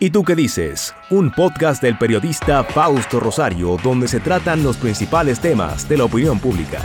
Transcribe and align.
¿Y 0.00 0.10
tú 0.10 0.22
qué 0.22 0.36
dices? 0.36 0.94
Un 1.10 1.32
podcast 1.32 1.82
del 1.82 1.98
periodista 1.98 2.62
Fausto 2.62 3.18
Rosario 3.18 3.76
donde 3.82 4.06
se 4.06 4.20
tratan 4.20 4.62
los 4.62 4.76
principales 4.76 5.40
temas 5.40 5.88
de 5.88 5.96
la 5.96 6.04
opinión 6.04 6.38
pública. 6.38 6.78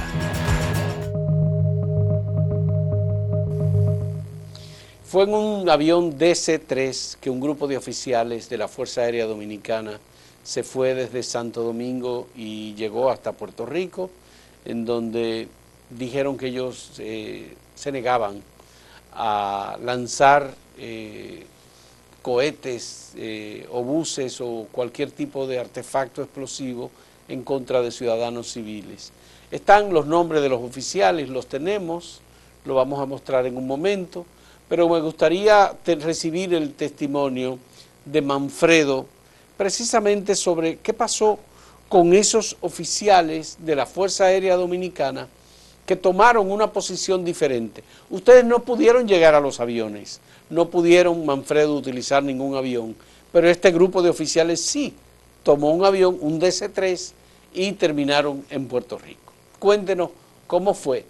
Fue 5.06 5.26
en 5.26 5.34
un 5.36 5.70
avión 5.70 6.18
DC-3 6.18 7.18
que 7.20 7.30
un 7.30 7.40
grupo 7.40 7.68
de 7.68 7.78
oficiales 7.78 8.50
de 8.50 8.58
la 8.58 8.68
Fuerza 8.68 9.02
Aérea 9.02 9.28
Dominicana 9.28 10.00
se 10.44 10.64
fue 10.64 10.96
desde 10.96 11.22
Santo 11.22 11.62
Domingo 11.62 12.30
y 12.36 12.74
llegó 12.74 13.12
hasta 13.12 13.32
Puerto 13.32 13.68
Rico, 13.68 14.10
en 14.66 14.86
donde 14.86 15.48
dijeron 15.92 16.36
que 16.36 16.48
ellos 16.48 16.94
eh, 16.98 17.54
se 17.76 17.92
negaban 17.92 18.42
a 19.12 19.78
lanzar 19.84 20.56
eh, 20.80 21.46
cohetes 22.24 23.12
eh, 23.18 23.68
o 23.70 23.84
buses 23.84 24.42
o 24.42 24.66
cualquier 24.72 25.12
tipo 25.12 25.46
de 25.46 25.60
artefacto 25.60 26.24
explosivo 26.24 26.90
en 27.28 27.44
contra 27.44 27.82
de 27.82 27.92
ciudadanos 27.92 28.52
civiles. 28.52 29.12
Están 29.52 29.94
los 29.94 30.08
nombres 30.08 30.42
de 30.42 30.50
los 30.50 30.64
oficiales, 30.64 31.30
los 31.30 31.46
tenemos, 31.46 32.22
lo 32.66 32.76
vamos 32.76 33.00
a 33.00 33.06
mostrar 33.06 33.46
en 33.46 33.58
un 33.58 33.68
momento, 33.68 34.26
pero 34.68 34.90
me 34.90 35.02
gustaría 35.02 35.76
recibir 35.86 36.54
el 36.54 36.74
testimonio 36.74 37.60
de 38.06 38.22
Manfredo 38.22 39.06
precisamente 39.58 40.34
sobre 40.34 40.78
qué 40.78 40.94
pasó 40.94 41.38
con 41.90 42.14
esos 42.14 42.56
oficiales 42.62 43.58
de 43.60 43.76
la 43.76 43.86
Fuerza 43.86 44.26
Aérea 44.26 44.56
Dominicana 44.56 45.28
que 45.86 45.96
tomaron 45.96 46.50
una 46.50 46.72
posición 46.72 47.26
diferente. 47.26 47.84
Ustedes 48.10 48.46
no 48.46 48.60
pudieron 48.60 49.08
llegar 49.08 49.36
a 49.36 49.42
los 49.42 49.60
aviones, 49.60 50.22
no 50.54 50.70
pudieron, 50.70 51.26
Manfredo, 51.26 51.76
utilizar 51.76 52.24
ningún 52.24 52.56
avión, 52.56 52.96
pero 53.32 53.50
este 53.50 53.72
grupo 53.72 54.02
de 54.02 54.10
oficiales 54.10 54.62
sí 54.62 54.94
tomó 55.44 55.72
un 55.72 55.84
avión, 55.84 56.18
un 56.22 56.40
DC-3, 56.40 57.12
y 57.54 57.74
terminaron 57.74 58.46
en 58.50 58.68
Puerto 58.68 58.98
Rico. 58.98 59.34
Cuéntenos 59.60 60.10
cómo 60.48 60.74
fue. 60.74 61.06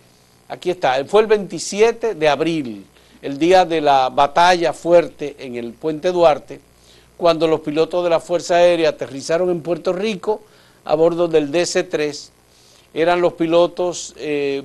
Aquí 0.49 0.69
está, 0.69 1.03
fue 1.05 1.21
el 1.21 1.27
27 1.27 2.15
de 2.15 2.27
abril, 2.27 2.85
el 3.21 3.37
día 3.37 3.65
de 3.65 3.79
la 3.79 4.09
batalla 4.09 4.73
fuerte 4.73 5.35
en 5.39 5.55
el 5.55 5.73
Puente 5.73 6.11
Duarte, 6.11 6.59
cuando 7.15 7.47
los 7.47 7.61
pilotos 7.61 8.03
de 8.03 8.09
la 8.09 8.19
Fuerza 8.19 8.55
Aérea 8.55 8.89
aterrizaron 8.89 9.49
en 9.49 9.61
Puerto 9.61 9.93
Rico 9.93 10.41
a 10.83 10.95
bordo 10.95 11.27
del 11.27 11.51
DC-3 11.51 12.31
eran 12.93 13.21
los 13.21 13.33
pilotos 13.33 14.13
eh, 14.17 14.63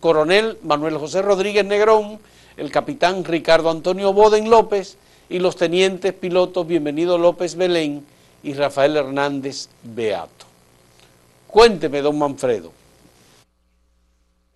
coronel 0.00 0.58
Manuel 0.62 0.96
José 0.96 1.20
Rodríguez 1.22 1.64
Negrón, 1.64 2.18
el 2.56 2.70
capitán 2.70 3.24
Ricardo 3.24 3.70
Antonio 3.70 4.12
Boden 4.12 4.50
López 4.50 4.98
y 5.28 5.38
los 5.38 5.56
tenientes 5.56 6.12
pilotos 6.12 6.66
Bienvenido 6.66 7.18
López 7.18 7.56
Belén 7.56 8.04
y 8.42 8.54
Rafael 8.54 8.96
Hernández 8.96 9.68
Beato. 9.82 10.46
Cuénteme, 11.46 12.00
don 12.00 12.18
Manfredo. 12.18 12.72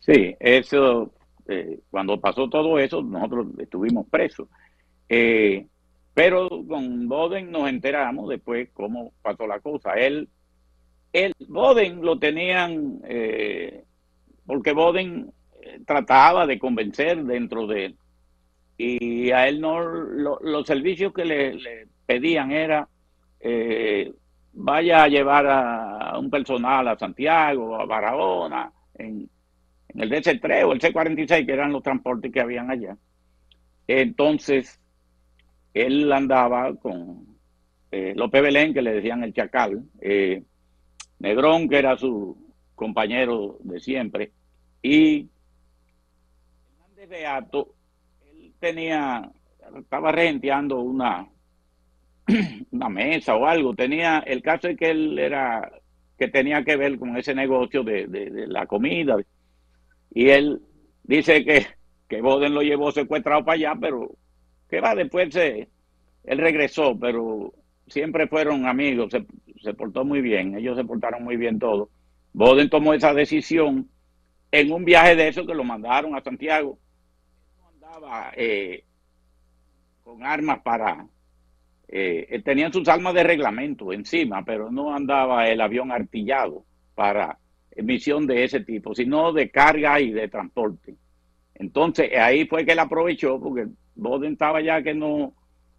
Sí, 0.00 0.36
eso, 0.38 1.10
eh, 1.48 1.80
cuando 1.90 2.20
pasó 2.20 2.48
todo 2.48 2.78
eso, 2.78 3.02
nosotros 3.02 3.46
estuvimos 3.58 4.06
presos. 4.08 4.48
Eh, 5.08 5.66
pero 6.14 6.48
con 6.66 7.08
Boden 7.08 7.50
nos 7.50 7.68
enteramos 7.68 8.28
después 8.28 8.68
cómo 8.72 9.12
pasó 9.22 9.46
la 9.46 9.60
cosa. 9.60 9.92
Él 9.94 10.28
el 11.12 11.34
Boden 11.48 12.02
lo 12.02 12.18
tenían, 12.18 13.00
eh, 13.04 13.84
porque 14.44 14.72
Boden 14.72 15.32
trataba 15.86 16.46
de 16.46 16.58
convencer 16.58 17.22
dentro 17.24 17.66
de 17.66 17.86
él. 17.86 17.96
Y 18.78 19.30
a 19.30 19.48
él 19.48 19.60
no, 19.60 19.80
los 19.80 20.66
servicios 20.66 21.12
que 21.12 21.24
le, 21.24 21.88
pedían 22.04 22.52
era, 22.52 22.88
eh, 23.40 24.12
vaya 24.52 25.04
a 25.04 25.08
llevar 25.08 25.46
a, 25.46 26.18
un 26.18 26.30
personal 26.30 26.86
a 26.88 26.98
Santiago, 26.98 27.80
a 27.80 27.86
Barahona, 27.86 28.70
en, 28.94 29.28
el 29.94 30.10
DC-3 30.10 30.64
o 30.66 30.72
el 30.72 30.80
C-46, 30.80 31.46
que 31.46 31.52
eran 31.52 31.72
los 31.72 31.82
transportes 31.82 32.30
que 32.30 32.40
habían 32.40 32.70
allá. 32.70 32.96
Entonces, 33.86 34.78
él 35.72 36.12
andaba 36.12 36.74
con 36.74 37.24
López 37.90 38.42
Belén, 38.42 38.74
que 38.74 38.82
le 38.82 38.92
decían 38.92 39.24
el 39.24 39.32
Chacal, 39.32 39.84
Negrón, 41.18 41.68
que 41.68 41.78
era 41.78 41.96
su 41.96 42.36
compañero 42.74 43.56
de 43.62 43.80
siempre, 43.80 44.32
y 44.82 45.28
Hernández 47.06 47.08
Beato, 47.08 47.74
él 48.26 48.52
tenía, 48.58 49.30
estaba 49.78 50.12
renteando 50.12 50.80
una, 50.80 51.28
una 52.70 52.88
mesa 52.88 53.36
o 53.36 53.46
algo, 53.46 53.74
tenía, 53.74 54.18
el 54.20 54.42
caso 54.42 54.68
es 54.68 54.76
que 54.76 54.90
él 54.90 55.18
era, 55.18 55.70
que 56.18 56.28
tenía 56.28 56.64
que 56.64 56.76
ver 56.76 56.98
con 56.98 57.16
ese 57.16 57.34
negocio 57.34 57.82
de, 57.82 58.06
de, 58.06 58.46
la 58.46 58.66
comida, 58.66 59.16
y 60.12 60.28
él 60.28 60.60
dice 61.04 61.44
que, 61.44 61.66
que 62.08 62.20
Boden 62.20 62.54
lo 62.54 62.62
llevó 62.62 62.90
secuestrado 62.92 63.44
para 63.44 63.54
allá, 63.54 63.74
pero 63.80 64.10
que 64.68 64.80
va, 64.80 64.94
después 64.94 65.32
se, 65.32 65.68
él 66.24 66.38
regresó, 66.38 66.98
pero 66.98 67.52
siempre 67.86 68.26
fueron 68.26 68.66
amigos, 68.66 69.12
se, 69.12 69.74
portó 69.74 70.04
muy 70.04 70.20
bien, 70.20 70.56
ellos 70.56 70.76
se 70.76 70.84
portaron 70.84 71.24
muy 71.24 71.36
bien 71.36 71.58
todos. 71.58 71.88
Boden 72.32 72.68
tomó 72.68 72.94
esa 72.94 73.14
decisión 73.14 73.88
en 74.52 74.72
un 74.72 74.84
viaje 74.84 75.16
de 75.16 75.28
eso 75.28 75.46
que 75.46 75.54
lo 75.54 75.64
mandaron 75.64 76.14
a 76.14 76.22
Santiago. 76.22 76.78
Eh, 78.36 78.84
con 80.02 80.24
armas 80.24 80.60
para... 80.60 81.06
Eh, 81.88 82.42
tenían 82.44 82.72
sus 82.72 82.88
armas 82.88 83.14
de 83.14 83.22
reglamento 83.22 83.92
encima, 83.92 84.44
pero 84.44 84.72
no 84.72 84.94
andaba 84.94 85.48
el 85.48 85.60
avión 85.60 85.92
artillado 85.92 86.64
para 86.94 87.38
misión 87.76 88.26
de 88.26 88.44
ese 88.44 88.60
tipo, 88.60 88.94
sino 88.94 89.32
de 89.32 89.50
carga 89.50 90.00
y 90.00 90.10
de 90.10 90.28
transporte. 90.28 90.96
Entonces 91.54 92.10
ahí 92.18 92.46
fue 92.46 92.64
que 92.64 92.72
él 92.72 92.78
aprovechó, 92.78 93.40
porque 93.40 93.68
Boden 93.94 94.32
estaba 94.32 94.60
ya 94.60 94.82
que 94.82 94.94
no, 94.94 95.34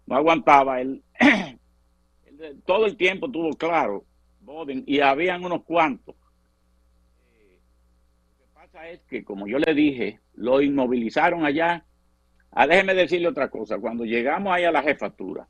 no 0.06 0.16
aguantaba, 0.16 0.80
él 0.80 1.02
todo 2.64 2.86
el 2.86 2.96
tiempo 2.96 3.30
tuvo 3.30 3.50
claro 3.50 4.04
Boden 4.40 4.84
y 4.86 5.00
habían 5.00 5.44
unos 5.44 5.62
cuantos. 5.64 6.14
Eh, 7.34 7.58
lo 8.38 8.44
que 8.44 8.50
pasa 8.54 8.88
es 8.88 9.00
que, 9.04 9.24
como 9.24 9.46
yo 9.46 9.58
le 9.58 9.74
dije, 9.74 10.20
lo 10.34 10.62
inmovilizaron 10.62 11.44
allá. 11.44 11.84
Ah, 12.60 12.66
déjeme 12.66 12.92
decirle 12.92 13.28
otra 13.28 13.48
cosa. 13.48 13.78
Cuando 13.78 14.04
llegamos 14.04 14.52
ahí 14.52 14.64
a 14.64 14.72
la 14.72 14.82
jefatura, 14.82 15.46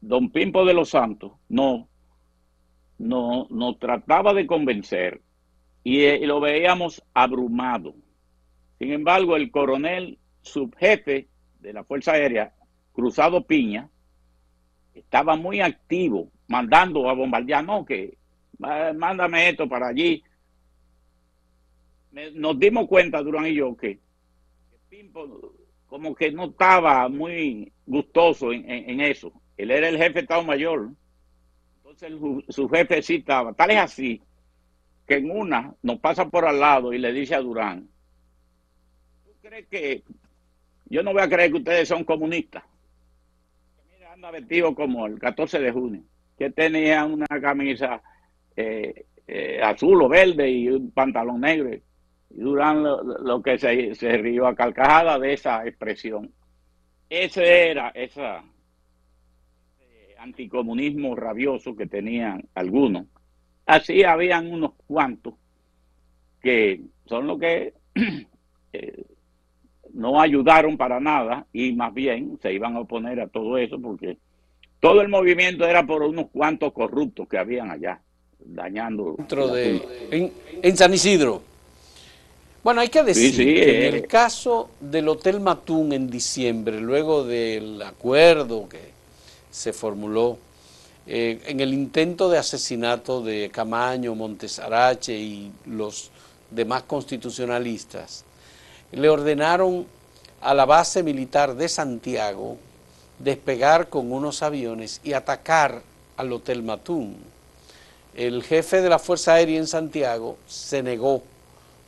don 0.00 0.30
Pimpo 0.30 0.64
de 0.64 0.72
los 0.72 0.88
Santos 0.88 1.32
no, 1.50 1.86
no 2.96 3.46
nos 3.50 3.78
trataba 3.78 4.32
de 4.32 4.46
convencer 4.46 5.20
y, 5.84 6.04
y 6.04 6.24
lo 6.24 6.40
veíamos 6.40 7.04
abrumado. 7.12 7.94
Sin 8.78 8.90
embargo, 8.90 9.36
el 9.36 9.50
coronel 9.50 10.18
subjefe 10.40 11.28
de 11.60 11.74
la 11.74 11.84
Fuerza 11.84 12.12
Aérea, 12.12 12.54
Cruzado 12.94 13.44
Piña, 13.44 13.90
estaba 14.94 15.36
muy 15.36 15.60
activo, 15.60 16.30
mandando 16.46 17.10
a 17.10 17.12
bombardear, 17.12 17.62
no, 17.66 17.84
que 17.84 18.16
mándame 18.58 19.50
esto 19.50 19.68
para 19.68 19.88
allí. 19.88 20.24
Nos 22.32 22.58
dimos 22.58 22.88
cuenta, 22.88 23.22
Durán 23.22 23.46
y 23.48 23.56
yo, 23.56 23.76
que, 23.76 24.00
Pimpo 24.88 25.57
como 25.88 26.14
que 26.14 26.30
no 26.30 26.46
estaba 26.46 27.08
muy 27.08 27.72
gustoso 27.86 28.52
en, 28.52 29.00
eso. 29.00 29.32
Él 29.56 29.70
era 29.70 29.88
el 29.88 29.96
jefe 29.96 30.12
de 30.12 30.20
Estado 30.20 30.44
Mayor. 30.44 30.90
Entonces 31.78 32.12
su 32.48 32.68
jefe 32.68 33.02
sí 33.02 33.16
estaba. 33.16 33.54
Tal 33.54 33.70
es 33.70 33.78
así 33.78 34.22
que 35.06 35.14
en 35.14 35.30
una 35.30 35.74
nos 35.82 35.98
pasa 36.00 36.28
por 36.28 36.44
al 36.44 36.60
lado 36.60 36.92
y 36.92 36.98
le 36.98 37.12
dice 37.12 37.34
a 37.34 37.40
Durán, 37.40 37.88
¿tú 39.24 39.32
crees 39.40 39.66
que 39.68 40.04
yo 40.84 41.02
no 41.02 41.14
voy 41.14 41.22
a 41.22 41.28
creer 41.28 41.50
que 41.50 41.58
ustedes 41.58 41.88
son 41.88 42.04
comunistas? 42.04 42.62
anda 44.12 44.30
vestido 44.32 44.74
como 44.74 45.06
el 45.06 45.18
14 45.18 45.60
de 45.60 45.70
junio, 45.70 46.02
que 46.36 46.50
tenía 46.50 47.04
una 47.04 47.26
camisa 47.40 48.02
eh, 48.56 49.06
eh, 49.28 49.60
azul 49.62 50.02
o 50.02 50.08
verde 50.08 50.50
y 50.50 50.68
un 50.68 50.90
pantalón 50.90 51.40
negro. 51.40 51.70
Y 52.30 52.40
Durán 52.40 52.82
lo, 52.82 53.42
que 53.42 53.58
se, 53.58 53.94
se, 53.94 54.16
rió 54.18 54.46
a 54.46 54.54
carcajada 54.54 55.18
de 55.18 55.32
esa 55.32 55.66
expresión. 55.66 56.30
Ese 57.08 57.70
era 57.70 57.88
esa, 57.90 58.44
ese 59.78 60.14
anticomunismo 60.18 61.16
rabioso 61.16 61.74
que 61.74 61.86
tenían 61.86 62.46
algunos. 62.54 63.06
Así 63.66 64.04
habían 64.04 64.52
unos 64.52 64.72
cuantos 64.86 65.34
que 66.42 66.80
son 67.06 67.26
los 67.26 67.38
que 67.38 67.74
eh, 68.72 69.04
no 69.92 70.20
ayudaron 70.20 70.76
para 70.76 71.00
nada 71.00 71.46
y 71.52 71.72
más 71.72 71.92
bien 71.94 72.38
se 72.40 72.52
iban 72.52 72.76
a 72.76 72.80
oponer 72.80 73.20
a 73.20 73.28
todo 73.28 73.58
eso 73.58 73.80
porque 73.80 74.18
todo 74.80 75.00
el 75.00 75.08
movimiento 75.08 75.66
era 75.66 75.84
por 75.84 76.02
unos 76.02 76.30
cuantos 76.30 76.72
corruptos 76.72 77.28
que 77.28 77.38
habían 77.38 77.70
allá, 77.70 78.00
dañando. 78.38 79.14
Dentro 79.16 79.48
de, 79.48 80.32
en, 80.62 80.76
San 80.76 80.94
Isidro. 80.94 81.42
Bueno, 82.64 82.80
hay 82.80 82.88
que 82.88 83.02
decir 83.02 83.36
que 83.36 83.88
en 83.88 83.94
el 83.94 84.06
caso 84.06 84.68
del 84.80 85.08
Hotel 85.08 85.40
Matún 85.40 85.92
en 85.92 86.10
diciembre, 86.10 86.80
luego 86.80 87.24
del 87.24 87.80
acuerdo 87.82 88.68
que 88.68 88.90
se 89.50 89.72
formuló 89.72 90.38
eh, 91.06 91.40
en 91.46 91.60
el 91.60 91.72
intento 91.72 92.28
de 92.28 92.38
asesinato 92.38 93.22
de 93.22 93.48
Camaño, 93.50 94.14
Montesarache 94.14 95.16
y 95.16 95.52
los 95.66 96.10
demás 96.50 96.82
constitucionalistas, 96.82 98.24
le 98.92 99.08
ordenaron 99.08 99.86
a 100.40 100.52
la 100.52 100.66
base 100.66 101.02
militar 101.02 101.54
de 101.54 101.68
Santiago 101.68 102.56
despegar 103.18 103.88
con 103.88 104.12
unos 104.12 104.42
aviones 104.42 105.00
y 105.04 105.12
atacar 105.12 105.82
al 106.16 106.32
Hotel 106.32 106.62
Matún. 106.62 107.16
El 108.14 108.42
jefe 108.42 108.80
de 108.80 108.88
la 108.88 108.98
Fuerza 108.98 109.34
Aérea 109.34 109.58
en 109.58 109.66
Santiago 109.66 110.36
se 110.46 110.82
negó, 110.82 111.22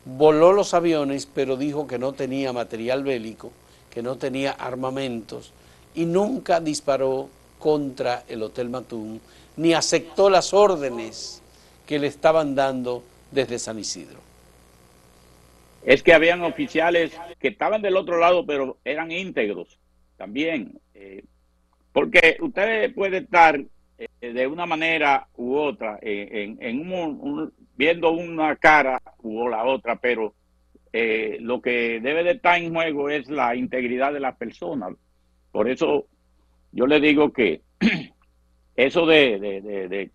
voló 0.05 0.53
los 0.53 0.75
aviones, 0.75 1.27
pero 1.27 1.57
dijo 1.57 1.87
que 1.87 1.99
no 1.99 2.13
tenía 2.13 2.53
material 2.53 3.05
bélico, 3.05 3.53
que 3.91 4.03
no 4.03 4.17
tenía 4.17 4.53
armamentos 4.53 5.53
y 5.95 6.07
nunca 6.07 6.61
disparó 6.61 7.29
contra 7.59 8.25
el 8.29 8.43
Hotel 8.43 8.71
Matún, 8.71 9.21
ni 9.57 9.75
aceptó 9.75 10.31
las 10.31 10.55
órdenes 10.55 11.43
que 11.87 11.99
le 11.99 12.07
estaban 12.07 12.55
dando 12.55 13.03
desde 13.31 13.59
San 13.59 13.79
Isidro. 13.79 14.19
Es 15.85 16.03
que 16.03 16.15
habían 16.15 16.43
oficiales 16.43 17.13
que 17.39 17.49
estaban 17.49 17.83
del 17.83 17.97
otro 17.97 18.19
lado, 18.19 18.45
pero 18.47 18.79
eran 18.85 19.11
íntegros 19.11 19.79
también. 20.17 20.79
Eh, 20.95 21.25
porque 21.93 22.37
usted 22.41 22.95
puede 22.95 23.19
estar 23.19 23.61
eh, 23.99 24.33
de 24.33 24.47
una 24.47 24.67
manera 24.67 25.27
u 25.37 25.57
otra, 25.57 25.99
eh, 26.03 26.55
en, 26.61 27.53
viendo 27.77 28.11
una 28.11 28.57
cara 28.57 29.01
u 29.23 29.49
la 29.49 29.65
otra, 29.65 29.97
pero 29.97 30.35
lo 30.93 31.61
que 31.61 32.01
debe 32.01 32.25
de 32.25 32.33
estar 32.33 32.61
en 32.61 32.75
juego 32.75 33.09
es 33.09 33.29
la 33.29 33.55
integridad 33.55 34.13
de 34.13 34.21
la 34.21 34.37
persona. 34.37 34.89
Por 35.53 35.69
eso 35.69 36.07
yo 36.73 36.87
le 36.87 37.01
digo 37.01 37.33
que 37.33 37.63
eso 38.77 39.07
de, 39.07 40.11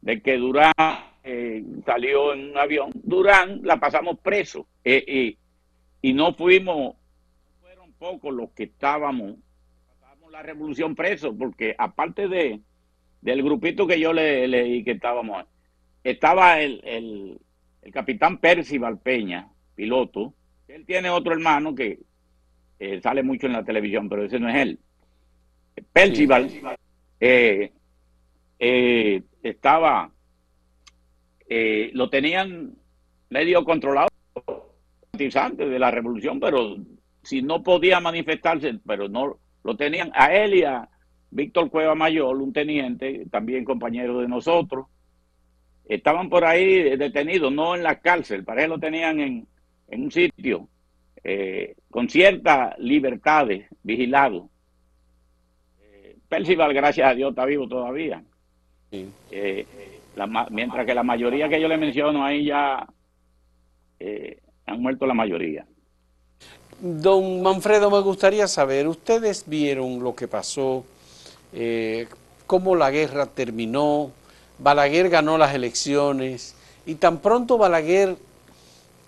de, 0.00 0.20
que 0.22 0.36
Durán 0.36 0.72
salió 1.84 2.34
en 2.34 2.50
un 2.50 2.58
avión, 2.58 2.90
Durán 2.94 3.60
la 3.62 3.78
pasamos 3.78 4.18
preso 4.20 4.66
y, 4.84 5.38
y 6.02 6.12
no 6.12 6.34
fuimos, 6.34 6.96
fueron 7.60 7.92
pocos 7.92 8.34
los 8.34 8.50
que 8.50 8.64
estábamos 8.64 9.36
la 10.30 10.42
revolución 10.42 10.94
preso, 10.94 11.36
porque 11.36 11.74
aparte 11.76 12.28
de 12.28 12.60
del 13.20 13.42
grupito 13.42 13.86
que 13.86 13.98
yo 13.98 14.12
le 14.12 14.46
leí 14.46 14.84
que 14.84 14.92
estábamos, 14.92 15.44
estaba 16.04 16.60
el, 16.60 16.80
el, 16.84 17.40
el 17.88 17.94
capitán 17.94 18.36
Percival 18.36 18.98
Peña, 18.98 19.48
piloto. 19.74 20.34
Él 20.68 20.84
tiene 20.84 21.08
otro 21.08 21.32
hermano 21.32 21.74
que 21.74 21.98
eh, 22.78 23.00
sale 23.02 23.22
mucho 23.22 23.46
en 23.46 23.54
la 23.54 23.64
televisión, 23.64 24.10
pero 24.10 24.24
ese 24.24 24.38
no 24.38 24.50
es 24.50 24.56
él. 24.56 24.78
Percival 25.90 26.50
eh, 27.18 27.72
eh, 28.58 29.22
estaba, 29.42 30.12
lo 31.92 32.10
tenían 32.10 32.74
medio 33.30 33.64
controlado 33.64 34.08
de 35.12 35.78
la 35.78 35.90
revolución, 35.90 36.40
pero 36.40 36.76
si 37.22 37.40
no 37.40 37.62
podía 37.62 38.00
manifestarse, 38.00 38.78
pero 38.86 39.08
no 39.08 39.38
lo 39.64 39.76
tenían 39.76 40.12
a 40.14 40.34
él 40.34 40.56
y 40.56 40.62
a 40.62 40.90
Víctor 41.30 41.70
Cueva 41.70 41.94
Mayor, 41.94 42.36
un 42.36 42.52
teniente, 42.52 43.24
también 43.30 43.64
compañero 43.64 44.20
de 44.20 44.28
nosotros. 44.28 44.88
Estaban 45.88 46.28
por 46.28 46.44
ahí 46.44 46.96
detenidos, 46.96 47.50
no 47.50 47.74
en 47.74 47.82
la 47.82 47.98
cárcel, 48.00 48.44
para 48.44 48.62
él 48.62 48.70
lo 48.70 48.78
tenían 48.78 49.20
en, 49.20 49.46
un 49.88 50.12
sitio 50.12 50.68
eh, 51.24 51.74
con 51.90 52.08
ciertas 52.08 52.78
libertades, 52.78 53.66
vigilado. 53.82 54.50
Eh, 55.80 56.16
Percival, 56.28 56.74
gracias 56.74 57.10
a 57.10 57.14
Dios, 57.14 57.30
está 57.30 57.46
vivo 57.46 57.66
todavía. 57.66 58.22
Eh, 58.92 59.66
mientras 60.50 60.86
que 60.86 60.94
la 60.94 61.02
mayoría 61.02 61.48
que 61.48 61.60
yo 61.60 61.68
le 61.68 61.76
menciono 61.78 62.24
ahí 62.24 62.44
ya 62.44 62.86
han 64.66 64.80
muerto 64.82 65.06
la 65.06 65.14
mayoría. 65.14 65.66
Don 66.80 67.42
Manfredo, 67.42 67.90
me 67.90 68.00
gustaría 68.00 68.46
saber, 68.46 68.86
ustedes 68.86 69.44
vieron 69.46 70.00
lo 70.00 70.14
que 70.14 70.28
pasó, 70.28 70.84
eh, 71.52 72.06
cómo 72.46 72.76
la 72.76 72.92
guerra 72.92 73.26
terminó, 73.26 74.12
Balaguer 74.58 75.08
ganó 75.08 75.38
las 75.38 75.54
elecciones 75.54 76.54
y 76.86 76.96
tan 76.96 77.18
pronto 77.18 77.58
Balaguer 77.58 78.16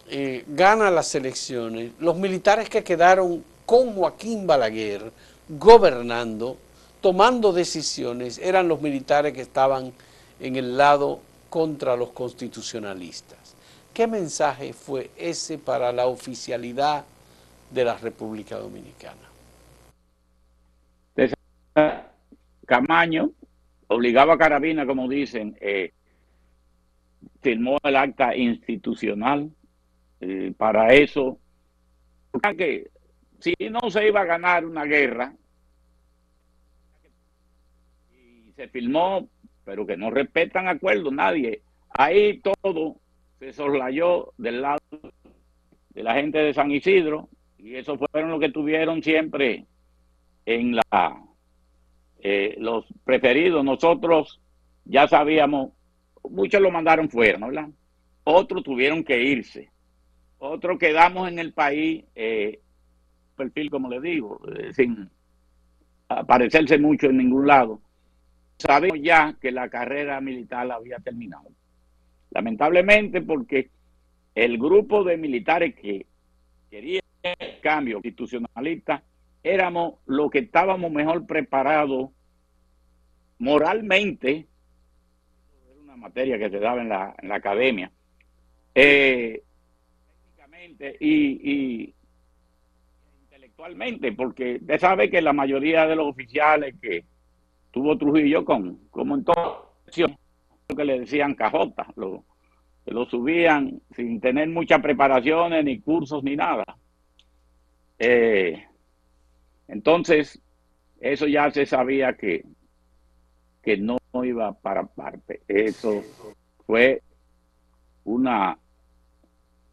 eh, 0.09 0.45
gana 0.49 0.91
las 0.91 1.15
elecciones, 1.15 1.93
los 1.99 2.17
militares 2.17 2.69
que 2.69 2.83
quedaron 2.85 3.45
con 3.67 3.95
Joaquín 3.95 4.47
Balaguer 4.47 5.13
gobernando, 5.49 6.57
tomando 7.01 7.53
decisiones, 7.53 8.39
eran 8.39 8.69
los 8.69 8.81
militares 8.81 9.33
que 9.33 9.43
estaban 9.43 9.93
en 10.41 10.57
el 10.57 10.77
lado 10.77 11.21
contra 11.49 11.97
los 11.97 12.11
constitucionalistas. 12.11 13.39
¿Qué 13.93 14.07
mensaje 14.07 14.73
fue 14.73 15.11
ese 15.17 15.59
para 15.59 15.93
la 15.93 16.07
oficialidad 16.07 17.05
de 17.71 17.85
la 17.85 17.97
República 17.97 18.57
Dominicana. 18.57 19.17
Camaño 22.67 23.31
obligaba 23.91 24.35
a 24.35 24.39
Carabina, 24.39 24.87
como 24.87 25.09
dicen, 25.09 25.57
eh, 25.61 25.93
firmó 27.43 27.77
el 27.83 27.97
acta 27.97 28.37
institucional 28.37 29.51
eh, 30.21 30.53
para 30.57 30.95
eso. 30.95 31.39
Que 32.57 32.89
si 33.41 33.55
no 33.69 33.91
se 33.91 34.07
iba 34.07 34.21
a 34.21 34.27
ganar 34.27 34.65
una 34.65 34.85
guerra, 34.85 35.35
y 38.13 38.53
se 38.53 38.69
firmó, 38.69 39.29
pero 39.65 39.85
que 39.85 39.97
no 39.97 40.11
respetan 40.11 40.69
acuerdos, 40.69 41.13
nadie. 41.13 41.63
Ahí 41.91 42.41
todo 42.41 42.97
se 43.41 43.53
soslayó 43.53 44.33
del 44.39 44.63
lado 44.63 44.79
de 45.89 46.03
la 46.05 46.15
gente 46.15 46.39
de 46.39 46.55
San 46.55 46.71
Isidro, 46.71 47.29
y 47.59 47.75
eso 47.75 47.99
fueron 47.99 48.31
lo 48.31 48.39
que 48.39 48.51
tuvieron 48.51 49.03
siempre 49.03 49.67
en 50.47 50.77
la 50.77 51.30
eh, 52.23 52.55
los 52.59 52.87
preferidos. 53.05 53.65
Nosotros 53.65 54.41
ya 54.85 55.09
sabíamos, 55.09 55.73
muchos 56.29 56.61
lo 56.61 56.71
mandaron 56.71 57.09
fuera, 57.09 57.39
¿no? 57.39 57.73
Otros 58.25 58.63
tuvieron 58.63 59.05
que 59.05 59.23
irse. 59.23 59.71
Otros 60.39 60.79
quedamos 60.79 61.29
en 61.29 61.39
el 61.39 61.53
país, 61.53 62.05
eh, 62.15 62.61
perfil 63.37 63.71
como 63.71 63.89
le 63.89 64.01
digo, 64.01 64.41
eh, 64.57 64.73
sin 64.73 65.11
aparecerse 66.09 66.79
mucho 66.79 67.07
en 67.07 67.19
ningún 67.19 67.47
lado. 67.47 67.81
Sabemos 68.59 68.99
ya 69.03 69.37
que 69.41 69.51
la 69.51 69.69
carrera 69.69 70.21
militar 70.21 70.71
había 70.71 70.99
terminado. 70.99 71.49
Lamentablemente 72.31 73.23
porque 73.23 73.71
el 74.35 74.59
grupo 74.59 75.03
de 75.05 75.17
militares 75.17 75.75
que 75.75 76.07
quería 76.71 77.01
cambio 77.61 77.97
constitucionalista, 77.97 79.03
éramos 79.43 79.95
los 80.07 80.31
que 80.31 80.41
estábamos 80.41 80.91
mejor 80.91 81.27
preparados 81.27 82.11
moralmente, 83.39 84.47
era 85.67 85.81
una 85.83 85.97
materia 85.97 86.39
que 86.39 86.51
se 86.51 86.59
daba 86.59 86.83
en 86.83 86.89
la, 86.91 87.15
en 87.21 87.29
la 87.29 87.37
academia, 87.37 87.91
eh, 88.75 89.43
técnicamente 90.23 90.97
y, 91.01 91.95
intelectualmente, 93.23 94.13
porque 94.13 94.57
usted 94.61 94.79
sabe 94.79 95.11
que 95.11 95.23
la 95.23 95.33
mayoría 95.33 95.87
de 95.87 95.97
los 95.97 96.07
oficiales 96.07 96.75
que 96.81 97.05
tuvo 97.71 97.97
Trujillo 97.97 98.45
con, 98.45 98.77
como 98.91 99.15
en 99.15 99.25
todo, 99.25 99.73
que 99.91 100.85
le 100.85 101.01
decían 101.01 101.35
cajota, 101.35 101.87
lo, 101.97 102.25
lo 102.87 103.07
subían 103.07 103.81
sin 103.93 104.21
tener 104.21 104.49
muchas 104.49 104.81
preparaciones, 104.81 105.65
ni 105.65 105.81
cursos, 105.81 106.23
ni 106.23 106.37
nada. 106.37 106.65
Eh, 107.99 108.67
entonces, 109.71 110.43
eso 111.01 111.29
ya 111.29 111.51
se 111.53 111.65
sabía 111.65 112.17
que, 112.17 112.45
que 113.63 113.77
no 113.77 113.99
iba 114.25 114.53
para 114.53 114.85
parte. 114.85 115.43
Eso 115.47 116.03
fue 116.67 117.03
una, 118.03 118.59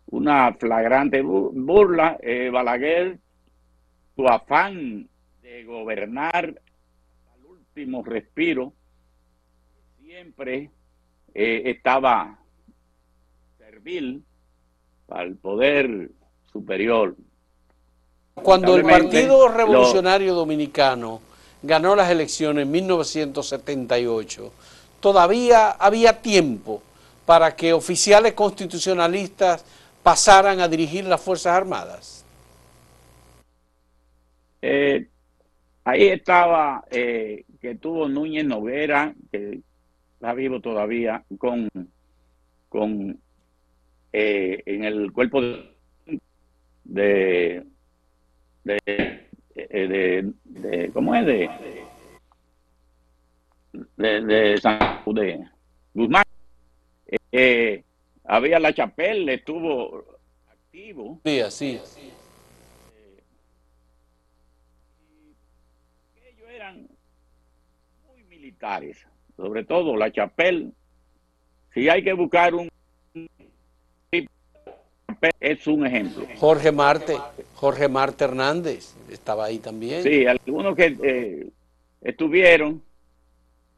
una 0.06 0.54
flagrante 0.54 1.22
burla. 1.24 2.18
Eh, 2.22 2.52
Balaguer, 2.52 3.20
su 4.16 4.28
afán 4.28 5.10
de 5.42 5.64
gobernar 5.64 6.62
al 7.34 7.46
último 7.46 8.04
respiro, 8.04 8.74
siempre 10.00 10.70
eh, 11.34 11.64
estaba 11.66 12.40
servil 13.58 14.24
al 15.08 15.36
poder 15.38 16.12
superior 16.52 17.16
cuando 18.44 18.76
el 18.76 18.84
Partido 18.84 19.48
Revolucionario 19.48 20.34
Dominicano 20.34 21.22
ganó 21.62 21.96
las 21.96 22.10
elecciones 22.10 22.64
en 22.64 22.72
1978, 22.72 24.52
todavía 25.00 25.72
había 25.72 26.22
tiempo 26.22 26.82
para 27.26 27.56
que 27.56 27.74
oficiales 27.74 28.34
constitucionalistas 28.34 29.66
pasaran 30.04 30.62
a 30.62 30.68
dirigir 30.68 31.06
las 31.06 31.22
Fuerzas 31.22 31.54
Armadas. 31.54 32.26
Eh, 34.62 35.08
ahí 35.84 36.08
estaba 36.08 36.84
eh, 36.90 37.44
que 37.60 37.76
tuvo 37.76 38.08
Núñez 38.08 38.46
Noguera, 38.46 39.14
que 39.32 39.62
está 40.14 40.34
vivo 40.34 40.62
todavía, 40.62 41.24
con, 41.38 41.70
con 42.70 43.20
eh, 44.14 44.64
en 44.66 44.84
el 44.84 45.12
cuerpo 45.12 45.42
de, 45.42 45.70
de, 46.86 47.64
de, 48.68 50.34
de, 50.46 50.92
¿cómo 50.94 51.16
es? 51.16 51.26
De, 51.26 51.50
de, 53.98 54.22
de 54.22 54.58
San 54.58 55.04
de 55.06 55.48
Guzmán. 55.94 56.24
Eh, 57.32 57.84
había 58.26 58.60
la 58.60 58.74
Chapelle, 58.74 59.36
estuvo 59.36 60.06
activo. 60.50 61.20
Sí, 61.24 61.40
así. 61.40 61.80
ellos 66.26 66.50
eran 66.50 66.88
muy 68.08 68.24
militares, 68.24 69.06
sobre 69.36 69.64
todo 69.64 69.96
la 69.96 70.12
Chapelle. 70.12 70.72
Si 71.74 71.88
hay 71.90 72.04
que 72.04 72.14
buscar 72.14 72.54
un 72.54 72.70
es 75.40 75.68
un 75.68 75.86
ejemplo. 75.86 76.26
Jorge 76.38 76.72
Marte, 76.72 77.18
Jorge 77.56 77.88
Marte 77.88 78.26
Hernández 78.26 78.94
estaba 79.12 79.46
ahí 79.46 79.60
también. 79.60 80.04
Sí, 80.04 80.26
algunos 80.26 80.76
que 80.76 80.98
eh, 81.04 81.48
estuvieron, 82.02 82.82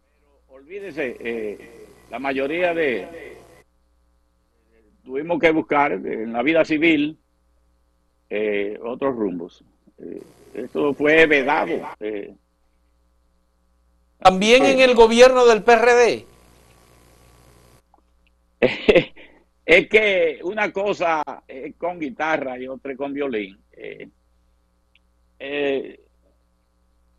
pero 0.07 0.55
olvídese, 0.55 1.17
eh, 1.19 1.85
la 2.09 2.19
mayoría 2.19 2.73
de 2.73 3.37
tuvimos 5.03 5.39
que 5.39 5.51
buscar 5.51 5.93
en 5.93 6.33
la 6.33 6.43
vida 6.43 6.63
civil 6.65 7.17
eh, 8.29 8.77
otros 8.83 9.15
rumbos. 9.15 9.63
Eso 10.53 10.93
fue 10.93 11.25
vedado. 11.25 11.81
También 14.19 14.65
en 14.65 14.79
el 14.79 14.95
gobierno 14.95 15.45
del 15.45 15.63
PRD. 15.63 16.25
es 19.71 19.87
que 19.87 20.39
una 20.41 20.71
cosa 20.71 21.21
es 21.47 21.75
con 21.75 21.99
guitarra 21.99 22.57
y 22.57 22.67
otra 22.67 22.95
con 22.95 23.13
violín. 23.13 23.55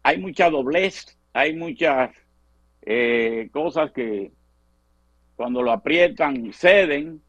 hay 0.02 0.18
mucha 0.18 0.50
doblez, 0.50 1.16
hay 1.32 1.54
muchas 1.54 2.10
cosas 3.52 3.92
que 3.92 4.32
cuando 5.36 5.62
lo 5.62 5.70
aprietan 5.70 6.52
ceden 6.52 7.22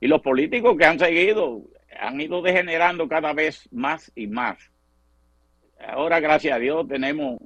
y 0.00 0.06
los 0.06 0.20
políticos 0.20 0.76
que 0.76 0.84
han 0.84 0.98
seguido 0.98 1.62
han 1.98 2.20
ido 2.20 2.42
degenerando 2.42 3.08
cada 3.08 3.32
vez 3.32 3.66
más 3.72 4.12
y 4.14 4.26
más. 4.26 4.58
Ahora, 5.88 6.20
gracias 6.20 6.56
a 6.56 6.58
Dios, 6.58 6.86
tenemos 6.86 7.40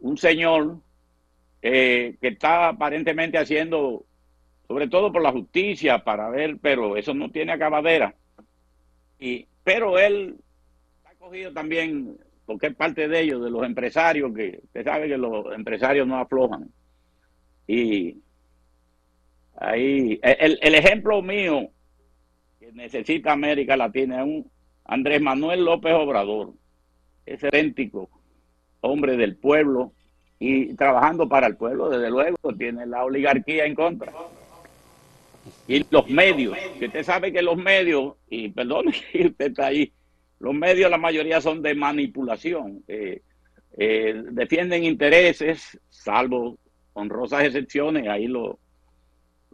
un 0.00 0.16
señor 0.16 0.80
eh, 1.62 2.16
que 2.20 2.28
está 2.28 2.68
aparentemente 2.68 3.38
haciendo, 3.38 4.04
sobre 4.66 4.88
todo 4.88 5.12
por 5.12 5.22
la 5.22 5.32
justicia, 5.32 6.02
para 6.04 6.28
ver, 6.30 6.58
pero 6.60 6.96
eso 6.96 7.14
no 7.14 7.30
tiene 7.30 7.52
acabadera. 7.52 8.14
Y, 9.18 9.46
pero 9.64 9.98
él 9.98 10.36
ha 11.04 11.14
cogido 11.14 11.52
también, 11.52 12.16
porque 12.46 12.68
es 12.68 12.74
parte 12.74 13.08
de 13.08 13.20
ellos, 13.20 13.44
de 13.44 13.50
los 13.50 13.64
empresarios, 13.64 14.34
que 14.34 14.60
usted 14.64 14.84
sabe 14.84 15.08
que 15.08 15.18
los 15.18 15.54
empresarios 15.54 16.06
no 16.06 16.18
aflojan. 16.18 16.70
Y 17.66 18.16
Ahí, 19.60 20.18
el, 20.22 20.58
el 20.62 20.74
ejemplo 20.74 21.20
mío 21.20 21.68
que 22.58 22.72
necesita 22.72 23.32
América 23.32 23.76
Latina 23.76 24.20
es 24.20 24.26
un 24.26 24.50
Andrés 24.86 25.20
Manuel 25.20 25.66
López 25.66 25.92
Obrador, 25.92 26.54
ese 27.26 27.48
idéntico 27.48 28.08
hombre 28.80 29.18
del 29.18 29.36
pueblo 29.36 29.92
y 30.42 30.74
trabajando 30.74 31.28
para 31.28 31.46
el 31.46 31.56
pueblo, 31.56 31.90
desde 31.90 32.10
luego, 32.10 32.36
tiene 32.58 32.86
la 32.86 33.04
oligarquía 33.04 33.66
en 33.66 33.74
contra. 33.74 34.10
Y 35.68 35.84
los 35.90 36.08
medios, 36.08 36.56
que 36.78 36.86
usted 36.86 37.04
sabe 37.04 37.30
que 37.30 37.42
los 37.42 37.58
medios, 37.58 38.14
y 38.30 38.48
perdone 38.48 38.92
que 39.12 39.26
usted 39.26 39.50
está 39.50 39.66
ahí, 39.66 39.92
los 40.38 40.54
medios 40.54 40.90
la 40.90 40.96
mayoría 40.96 41.42
son 41.42 41.60
de 41.60 41.74
manipulación, 41.74 42.82
eh, 42.88 43.20
eh, 43.76 44.22
defienden 44.30 44.84
intereses, 44.84 45.78
salvo 45.90 46.56
honrosas 46.94 47.44
excepciones, 47.44 48.08
ahí 48.08 48.26
lo, 48.26 48.58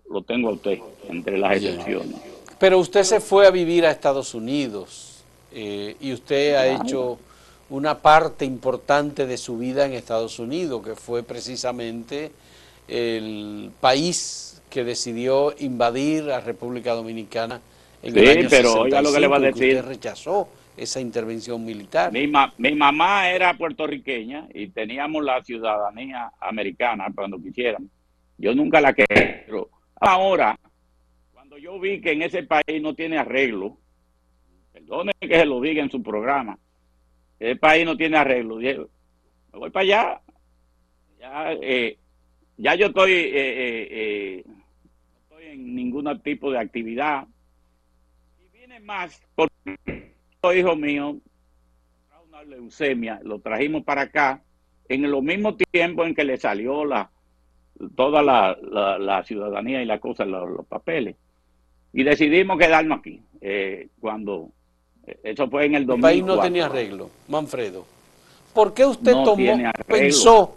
lo 0.08 0.22
tengo 0.22 0.50
a 0.50 0.52
usted 0.52 0.78
entre 1.08 1.36
las 1.36 1.56
excepciones. 1.56 2.14
Pero 2.60 2.78
usted 2.78 3.02
se 3.02 3.20
fue 3.20 3.48
a 3.48 3.50
vivir 3.50 3.84
a 3.84 3.90
Estados 3.90 4.34
Unidos 4.34 5.24
eh, 5.52 5.96
y 6.00 6.12
usted 6.12 6.54
ha 6.54 6.66
hecho 6.68 7.18
una 7.68 7.98
parte 8.00 8.44
importante 8.44 9.26
de 9.26 9.36
su 9.36 9.58
vida 9.58 9.86
en 9.86 9.92
Estados 9.92 10.38
Unidos, 10.38 10.84
que 10.84 10.94
fue 10.94 11.22
precisamente 11.22 12.32
el 12.88 13.70
país 13.80 14.62
que 14.70 14.84
decidió 14.84 15.54
invadir 15.58 16.30
a 16.30 16.40
República 16.40 16.92
Dominicana 16.92 17.60
en 18.02 18.16
el 18.16 18.38
año 18.38 18.48
pero 18.50 18.82
oiga 18.82 19.02
lo 19.02 19.12
que 19.12 19.20
le 19.20 19.26
va 19.26 19.36
a 19.36 19.40
decir. 19.40 19.76
Usted 19.76 19.88
rechazó 19.88 20.48
esa 20.76 21.00
intervención 21.00 21.64
militar. 21.64 22.12
Mi, 22.12 22.30
mi 22.58 22.74
mamá 22.74 23.30
era 23.30 23.56
puertorriqueña 23.56 24.46
y 24.52 24.68
teníamos 24.68 25.24
la 25.24 25.42
ciudadanía 25.42 26.30
americana 26.40 27.06
cuando 27.14 27.40
quisiéramos. 27.40 27.90
Yo 28.38 28.54
nunca 28.54 28.80
la 28.80 28.92
quiero 28.92 29.70
Ahora, 29.98 30.58
cuando 31.32 31.56
yo 31.56 31.80
vi 31.80 32.00
que 32.00 32.12
en 32.12 32.22
ese 32.22 32.42
país 32.42 32.82
no 32.82 32.94
tiene 32.94 33.16
arreglo, 33.16 33.78
perdone 34.72 35.12
que 35.18 35.38
se 35.38 35.46
lo 35.46 35.60
diga 35.60 35.82
en 35.82 35.90
su 35.90 36.02
programa, 36.02 36.58
ese 37.38 37.56
país 37.56 37.84
no 37.84 37.96
tiene 37.96 38.16
arreglo, 38.16 38.56
me 38.56 38.86
voy 39.52 39.70
para 39.70 39.82
allá. 39.82 40.20
Ya, 41.18 41.52
eh, 41.52 41.98
ya 42.56 42.74
yo 42.74 42.86
estoy, 42.86 43.12
eh, 43.12 43.32
eh, 43.34 44.44
no 44.46 45.18
estoy 45.22 45.46
en 45.46 45.74
ningún 45.74 46.20
tipo 46.22 46.50
de 46.50 46.58
actividad. 46.58 47.26
Y 48.38 48.56
viene 48.56 48.80
más, 48.80 49.20
porque 49.34 49.54
hijo 50.54 50.76
mío, 50.76 51.18
una 52.28 52.42
leucemia, 52.44 53.20
lo 53.22 53.40
trajimos 53.40 53.84
para 53.84 54.02
acá 54.02 54.42
en 54.88 55.04
el 55.04 55.22
mismo 55.22 55.56
tiempo 55.56 56.04
en 56.04 56.14
que 56.14 56.24
le 56.24 56.36
salió 56.36 56.84
la, 56.84 57.10
toda 57.94 58.22
la, 58.22 58.56
la, 58.98 59.24
ciudadanía 59.24 59.82
y 59.82 59.86
la 59.86 59.98
cosa, 59.98 60.24
los, 60.24 60.66
papeles. 60.66 61.16
Y 61.92 62.02
decidimos 62.02 62.58
quedarnos 62.58 62.98
aquí. 62.98 63.22
Eh, 63.40 63.88
cuando 64.00 64.50
eh, 64.50 64.55
eso 65.22 65.48
fue 65.48 65.66
en 65.66 65.74
el 65.74 65.86
2004. 65.86 65.94
El 65.96 66.00
país 66.00 66.24
no 66.24 66.42
tenía 66.42 66.66
arreglo, 66.66 67.10
Manfredo. 67.28 67.84
¿Por 68.52 68.74
qué 68.74 68.86
usted 68.86 69.12
tomó, 69.12 69.58
pensó, 69.86 70.56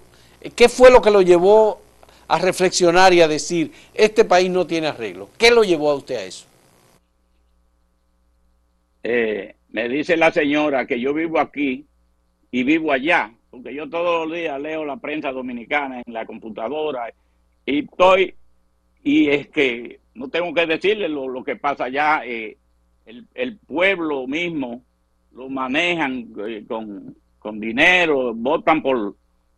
qué 0.56 0.70
fue 0.70 0.90
lo 0.90 1.02
que 1.02 1.12
lo 1.12 1.22
llevó 1.22 1.82
a 2.28 2.40
reflexionar 2.40 3.14
y 3.14 3.22
a 3.22 3.28
decir, 3.28 3.72
este 3.94 4.24
país 4.26 4.50
no 4.50 4.66
tiene 4.66 4.88
arreglo? 4.88 5.30
¿Qué 5.38 5.52
lo 5.52 5.64
llevó 5.64 5.92
a 5.92 5.96
usted 5.96 6.16
a 6.16 6.24
eso? 6.24 6.46
Eh, 9.04 9.56
me 9.70 9.90
dice 9.90 10.16
la 10.18 10.32
señora 10.32 10.86
que 10.86 11.00
yo 11.00 11.14
vivo 11.14 11.40
aquí 11.40 11.86
y 12.52 12.64
vivo 12.64 12.92
allá 12.92 13.32
porque 13.50 13.74
yo 13.74 13.90
todos 13.90 14.28
los 14.28 14.38
días 14.38 14.60
leo 14.62 14.86
la 14.86 14.98
prensa 14.98 15.32
dominicana 15.32 16.02
en 16.06 16.14
la 16.14 16.26
computadora 16.26 17.12
y 17.66 17.80
estoy, 17.80 18.36
y 19.04 19.30
es 19.30 19.48
que 19.50 20.00
no 20.14 20.30
tengo 20.30 20.54
que 20.54 20.66
decirle 20.66 21.10
lo, 21.10 21.44
que 21.44 21.56
pasa 21.56 21.86
allá, 21.86 22.22
eh, 22.26 22.58
el, 23.34 23.58
pueblo 23.58 24.28
mismo 24.28 24.84
lo 25.32 25.50
manejan 25.50 26.32
eh, 26.48 26.66
con, 26.68 27.60
dinero, 27.60 28.34
votan 28.34 28.82
por, 28.82 29.16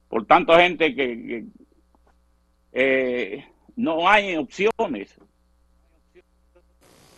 por 0.07 0.25
tanta 0.25 0.61
gente 0.61 0.95
que, 0.95 1.45
eh, 2.73 3.45
no 3.75 4.07
hay 4.07 4.35
opciones. 4.35 5.17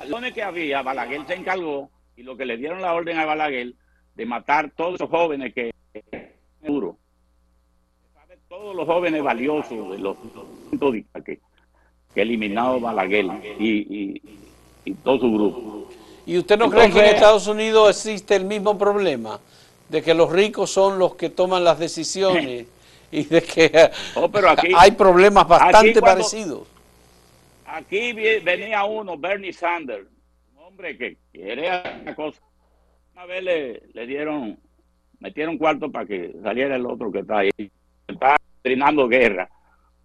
Las 0.07 0.33
que 0.33 0.43
había, 0.43 0.81
Balaguer 0.81 1.25
se 1.27 1.35
encargó 1.35 1.89
y 2.15 2.23
lo 2.23 2.35
que 2.35 2.45
le 2.45 2.57
dieron 2.57 2.81
la 2.81 2.93
orden 2.93 3.17
a 3.17 3.25
Balaguer 3.25 3.73
de 4.15 4.25
matar 4.25 4.71
todos 4.71 4.95
esos 4.95 5.09
jóvenes 5.09 5.53
que 5.53 5.73
duro. 6.61 6.97
Todos 8.49 8.75
los 8.75 8.85
jóvenes 8.85 9.23
valiosos 9.23 9.91
de 9.91 9.97
los 9.97 10.17
que, 11.25 11.39
que 12.13 12.21
eliminado 12.21 12.79
Balaguer 12.79 13.25
y, 13.59 14.21
y, 14.85 14.93
todo 14.95 15.19
su 15.19 15.31
grupo. 15.31 15.89
¿Y 16.25 16.37
usted 16.37 16.57
no 16.57 16.69
cree 16.69 16.91
que 16.91 16.99
en 16.99 17.05
Estados 17.05 17.47
Unidos 17.47 17.89
existe 17.89 18.35
el 18.35 18.45
mismo 18.45 18.77
problema? 18.77 19.39
De 19.89 20.01
que 20.01 20.13
los 20.13 20.31
ricos 20.31 20.71
son 20.71 20.97
los 20.97 21.15
que 21.15 21.29
toman 21.29 21.63
las 21.63 21.79
decisiones 21.79 22.65
y 23.11 23.23
de 23.25 23.41
que 23.41 23.91
oh, 24.15 24.29
pero 24.29 24.49
aquí, 24.49 24.69
hay 24.75 24.91
problemas 24.91 25.47
bastante 25.47 26.01
parecidos. 26.01 26.67
Aquí 27.65 28.13
venía 28.13 28.83
uno, 28.85 29.17
Bernie 29.17 29.51
Sanders, 29.51 30.07
un 30.55 30.63
hombre 30.63 30.97
que 30.97 31.17
quiere 31.31 31.69
una 32.01 32.15
cosa. 32.15 32.41
Una 33.13 33.25
vez 33.25 33.43
le, 33.43 33.83
le 33.93 34.07
dieron 34.07 34.57
metieron 35.23 35.57
cuarto 35.57 35.89
para 35.89 36.05
que 36.05 36.35
saliera 36.43 36.75
el 36.75 36.85
otro 36.85 37.11
que 37.11 37.19
está 37.19 37.39
ahí. 37.39 37.49
Está 38.07 38.35
trinando 38.61 39.07
guerra. 39.07 39.49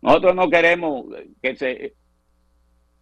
Nosotros 0.00 0.34
no 0.34 0.48
queremos 0.48 1.06
que 1.42 1.56
se... 1.56 1.94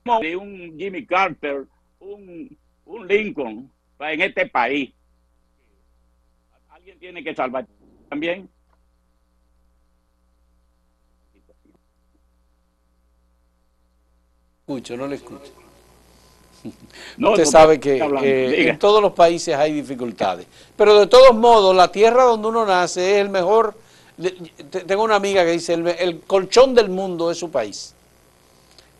un 0.04 0.74
Jimmy 0.78 1.04
Carter, 1.04 1.66
un, 2.00 2.56
un 2.86 3.06
Lincoln 3.06 3.70
en 3.98 4.20
este 4.22 4.46
país. 4.46 4.92
Alguien 6.68 6.98
tiene 6.98 7.22
que 7.22 7.34
salvar 7.34 7.66
también. 8.08 8.48
Escucho, 14.60 14.96
no 14.96 15.06
le 15.06 15.16
escucho. 15.16 15.52
Usted 17.18 17.44
sabe 17.44 17.78
que 17.78 17.98
eh, 17.98 18.68
en 18.68 18.78
todos 18.78 19.00
los 19.00 19.12
países 19.12 19.54
hay 19.54 19.72
dificultades. 19.72 20.46
Pero 20.76 20.98
de 20.98 21.06
todos 21.06 21.34
modos, 21.34 21.74
la 21.74 21.90
tierra 21.90 22.24
donde 22.24 22.48
uno 22.48 22.66
nace 22.66 23.12
es 23.12 23.18
el 23.18 23.28
mejor. 23.28 23.74
Tengo 24.86 25.04
una 25.04 25.16
amiga 25.16 25.44
que 25.44 25.52
dice: 25.52 25.74
el, 25.74 26.20
colchón 26.20 26.74
del 26.74 26.88
mundo 26.88 27.30
es 27.30 27.38
su 27.38 27.50
país. 27.50 27.94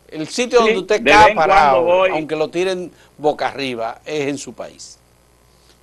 El 0.07 0.27
sitio 0.27 0.59
donde 0.59 0.77
usted 0.79 1.03
cae 1.03 1.35
parado, 1.35 2.05
aunque 2.05 2.35
lo 2.35 2.49
tiren 2.49 2.91
boca 3.17 3.47
arriba, 3.47 4.01
es 4.05 4.27
en 4.27 4.37
su 4.37 4.53
país. 4.53 4.99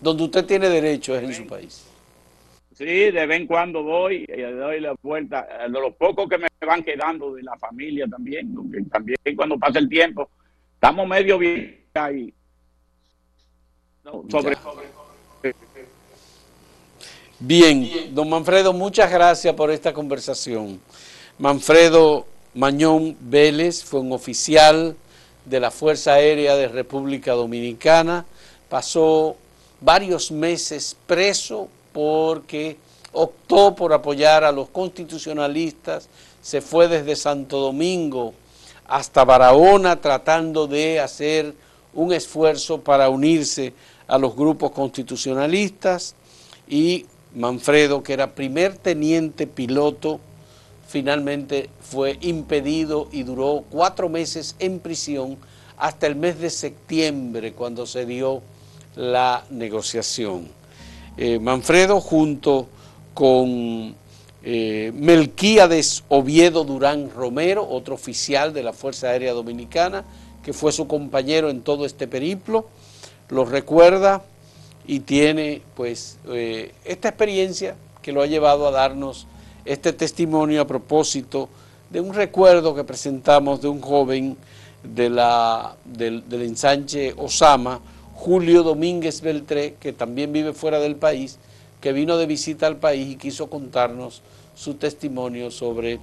Donde 0.01 0.25
usted 0.25 0.45
tiene 0.45 0.69
derecho 0.69 1.15
es 1.17 1.23
en 1.23 1.35
su 1.35 1.47
país. 1.47 1.87
Sí, 2.75 2.85
de 2.85 3.27
vez 3.27 3.41
en 3.41 3.47
cuando 3.47 3.83
voy 3.83 4.25
y 4.29 4.41
doy 4.41 4.81
la 4.81 4.95
vuelta. 5.03 5.47
De 5.63 5.81
los 5.81 5.95
pocos 5.95 6.29
que 6.29 6.39
me 6.39 6.49
van 6.67 6.83
quedando 6.83 7.35
de 7.35 7.43
la 7.43 7.57
familia 7.57 8.07
también, 8.09 8.53
también 8.91 9.17
cuando 9.37 9.59
pasa 9.59 9.79
el 9.79 9.89
tiempo 9.89 10.29
Estamos 10.85 11.09
medio 11.09 11.39
bien 11.39 11.81
ahí. 11.95 12.31
Bien, 17.39 18.15
don 18.15 18.29
Manfredo, 18.29 18.75
muchas 18.75 19.11
gracias 19.11 19.55
por 19.55 19.71
esta 19.71 19.95
conversación. 19.95 20.79
Manfredo 21.39 22.27
Mañón 22.55 23.17
Vélez 23.21 23.83
fue 23.83 24.01
un 24.01 24.13
oficial 24.13 24.97
de 25.45 25.61
la 25.61 25.71
Fuerza 25.71 26.15
Aérea 26.15 26.55
de 26.55 26.69
República 26.69 27.33
Dominicana, 27.33 28.25
pasó 28.69 29.37
varios 29.81 30.31
meses 30.31 30.97
preso 31.07 31.69
porque 31.93 32.77
optó 33.13 33.75
por 33.75 33.93
apoyar 33.93 34.45
a 34.45 34.53
los 34.53 34.69
constitucionalistas, 34.69 36.09
se 36.43 36.61
fue 36.61 36.89
desde 36.89 37.17
Santo 37.17 37.59
Domingo 37.59 38.35
hasta 38.87 39.25
Barahona 39.25 40.01
tratando 40.01 40.67
de 40.67 41.01
hacer 41.01 41.55
un 41.93 42.13
esfuerzo 42.13 42.81
para 42.81 43.09
unirse 43.09 43.73
a 44.07 44.19
los 44.19 44.37
grupos 44.37 44.73
constitucionalistas. 44.73 46.15
Y 46.69 47.07
Manfredo, 47.35 48.03
que 48.03 48.13
era 48.13 48.35
primer 48.35 48.77
teniente 48.77 49.47
piloto, 49.47 50.21
finalmente 50.87 51.71
fue 51.81 52.19
impedido 52.21 53.09
y 53.13 53.23
duró 53.23 53.65
cuatro 53.71 54.09
meses 54.09 54.57
en 54.59 54.81
prisión 54.81 55.39
hasta 55.77 56.07
el 56.07 56.17
mes 56.17 56.39
de 56.39 56.51
septiembre 56.51 57.53
cuando 57.53 57.87
se 57.87 58.07
dio 58.07 58.43
la 58.97 59.45
negociación. 59.51 60.49
Eh, 61.17 61.39
Manfredo 61.39 62.01
junto 62.01 62.69
con 63.13 63.95
eh, 64.43 64.93
Melquíades 64.95 66.05
Oviedo 66.09 66.65
Durán 66.65 67.11
Romero, 67.11 67.67
otro 67.69 67.95
oficial 67.95 68.53
de 68.53 68.63
la 68.63 68.73
Fuerza 68.73 69.09
Aérea 69.09 69.33
Dominicana, 69.33 70.05
que 70.43 70.53
fue 70.53 70.73
su 70.73 70.87
compañero 70.87 71.51
en 71.51 71.63
todo 71.63 71.87
este 71.87 72.07
periplo, 72.07 72.69
lo 73.31 73.45
recuerda 73.45 74.23
y 74.87 75.01
tiene 75.01 75.63
pues 75.75 76.19
eh, 76.29 76.73
esta 76.85 77.09
experiencia 77.09 77.77
que 78.03 78.13
lo 78.13 78.21
ha 78.21 78.27
llevado 78.27 78.67
a 78.69 78.71
darnos 78.71 79.27
este 79.65 79.93
testimonio 79.93 80.61
a 80.61 80.67
propósito 80.67 81.49
de 81.91 82.01
un 82.01 82.13
recuerdo 82.13 82.75
que 82.75 82.85
presentamos 82.85 83.63
de 83.63 83.69
un 83.69 83.81
joven 83.81 84.37
de 84.83 85.09
la, 85.09 85.77
del, 85.85 86.25
ensanche 86.31 87.15
Osama, 87.17 87.81
Julio 88.15 88.63
Domínguez 88.63 89.21
Beltré, 89.21 89.77
que 89.81 89.93
también 89.93 90.33
vive 90.33 90.53
fuera 90.53 90.79
del 90.79 90.97
país, 90.97 91.39
que 91.81 91.93
vino 91.93 92.17
de 92.17 92.27
visita 92.27 92.67
al 92.67 92.77
país 92.77 93.13
y 93.13 93.17
quiso 93.17 93.49
contarnos 93.49 94.23
su 94.55 94.75
testimonio 94.75 95.51
sobre 95.51 95.99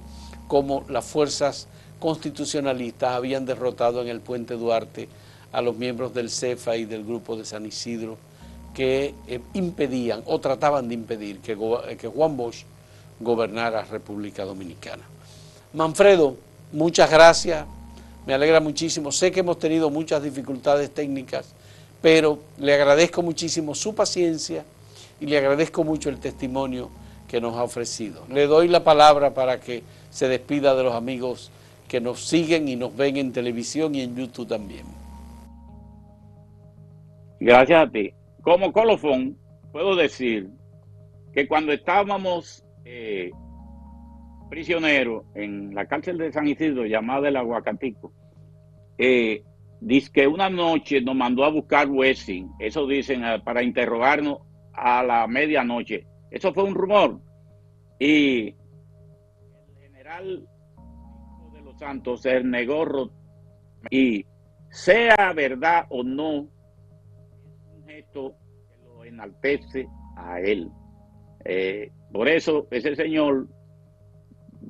cómo 0.48 0.84
las 0.88 1.04
fuerzas 1.04 1.68
constitucionalistas 1.98 3.14
habían 3.14 3.46
derrotado 3.46 4.02
en 4.02 4.08
el 4.08 4.20
puente 4.20 4.54
Duarte 4.54 5.08
a 5.52 5.60
los 5.60 5.76
miembros 5.76 6.14
del 6.14 6.30
CEFA 6.30 6.76
y 6.76 6.84
del 6.84 7.04
grupo 7.04 7.36
de 7.36 7.44
San 7.44 7.66
Isidro 7.66 8.16
que 8.74 9.14
eh, 9.26 9.40
impedían 9.52 10.22
o 10.26 10.40
trataban 10.40 10.88
de 10.88 10.94
impedir 10.94 11.38
que, 11.40 11.56
que 11.98 12.08
Juan 12.08 12.36
Bosch 12.36 12.64
gobernara 13.22 13.84
República 13.84 14.44
Dominicana. 14.44 15.02
Manfredo, 15.72 16.36
muchas 16.72 17.10
gracias, 17.10 17.66
me 18.26 18.34
alegra 18.34 18.60
muchísimo, 18.60 19.10
sé 19.10 19.32
que 19.32 19.40
hemos 19.40 19.58
tenido 19.58 19.90
muchas 19.90 20.22
dificultades 20.22 20.92
técnicas, 20.92 21.54
pero 22.00 22.38
le 22.58 22.74
agradezco 22.74 23.22
muchísimo 23.22 23.74
su 23.74 23.94
paciencia 23.94 24.64
y 25.20 25.26
le 25.26 25.38
agradezco 25.38 25.84
mucho 25.84 26.08
el 26.08 26.18
testimonio 26.18 26.90
que 27.28 27.40
nos 27.40 27.56
ha 27.56 27.62
ofrecido. 27.62 28.22
Le 28.28 28.46
doy 28.46 28.68
la 28.68 28.84
palabra 28.84 29.32
para 29.32 29.58
que 29.58 29.82
se 30.10 30.28
despida 30.28 30.74
de 30.74 30.82
los 30.82 30.94
amigos 30.94 31.50
que 31.88 32.00
nos 32.00 32.24
siguen 32.24 32.68
y 32.68 32.76
nos 32.76 32.94
ven 32.96 33.16
en 33.16 33.32
televisión 33.32 33.94
y 33.94 34.02
en 34.02 34.16
YouTube 34.16 34.48
también. 34.48 34.84
Gracias 37.40 37.88
a 37.88 37.90
ti. 37.90 38.12
Como 38.42 38.72
colofón, 38.72 39.36
puedo 39.72 39.96
decir 39.96 40.48
que 41.32 41.48
cuando 41.48 41.72
estábamos 41.72 42.61
eh, 42.84 43.30
prisioneros 44.50 45.24
en 45.34 45.74
la 45.74 45.86
cárcel 45.86 46.18
de 46.18 46.32
San 46.32 46.46
Isidro, 46.46 46.84
llamada 46.86 47.28
el 47.28 47.36
Aguacatico, 47.36 48.12
eh, 48.98 49.44
dice 49.80 50.10
que 50.12 50.26
una 50.26 50.48
noche 50.50 51.00
nos 51.00 51.14
mandó 51.14 51.44
a 51.44 51.50
buscar 51.50 51.88
Wessing, 51.88 52.50
eso 52.58 52.86
dicen, 52.86 53.24
eh, 53.24 53.40
para 53.44 53.62
interrogarnos 53.62 54.38
a 54.72 55.02
la 55.02 55.26
medianoche 55.26 56.06
eso 56.32 56.52
fue 56.54 56.64
un 56.64 56.74
rumor. 56.74 57.20
Y 57.98 58.48
el 58.48 59.76
general 59.80 60.48
de 61.52 61.60
los 61.60 61.78
Santos 61.78 62.22
se 62.22 62.42
negó 62.42 63.12
y 63.90 64.24
sea 64.70 65.34
verdad 65.34 65.84
o 65.90 66.02
no, 66.02 66.48
es 66.48 67.76
un 67.76 67.84
gesto 67.84 68.34
que 68.70 68.78
lo 68.82 69.04
enaltece 69.04 69.86
a 70.16 70.40
él. 70.40 70.70
Eh, 71.44 71.92
por 72.12 72.28
eso 72.28 72.66
ese 72.70 72.94
señor 72.94 73.46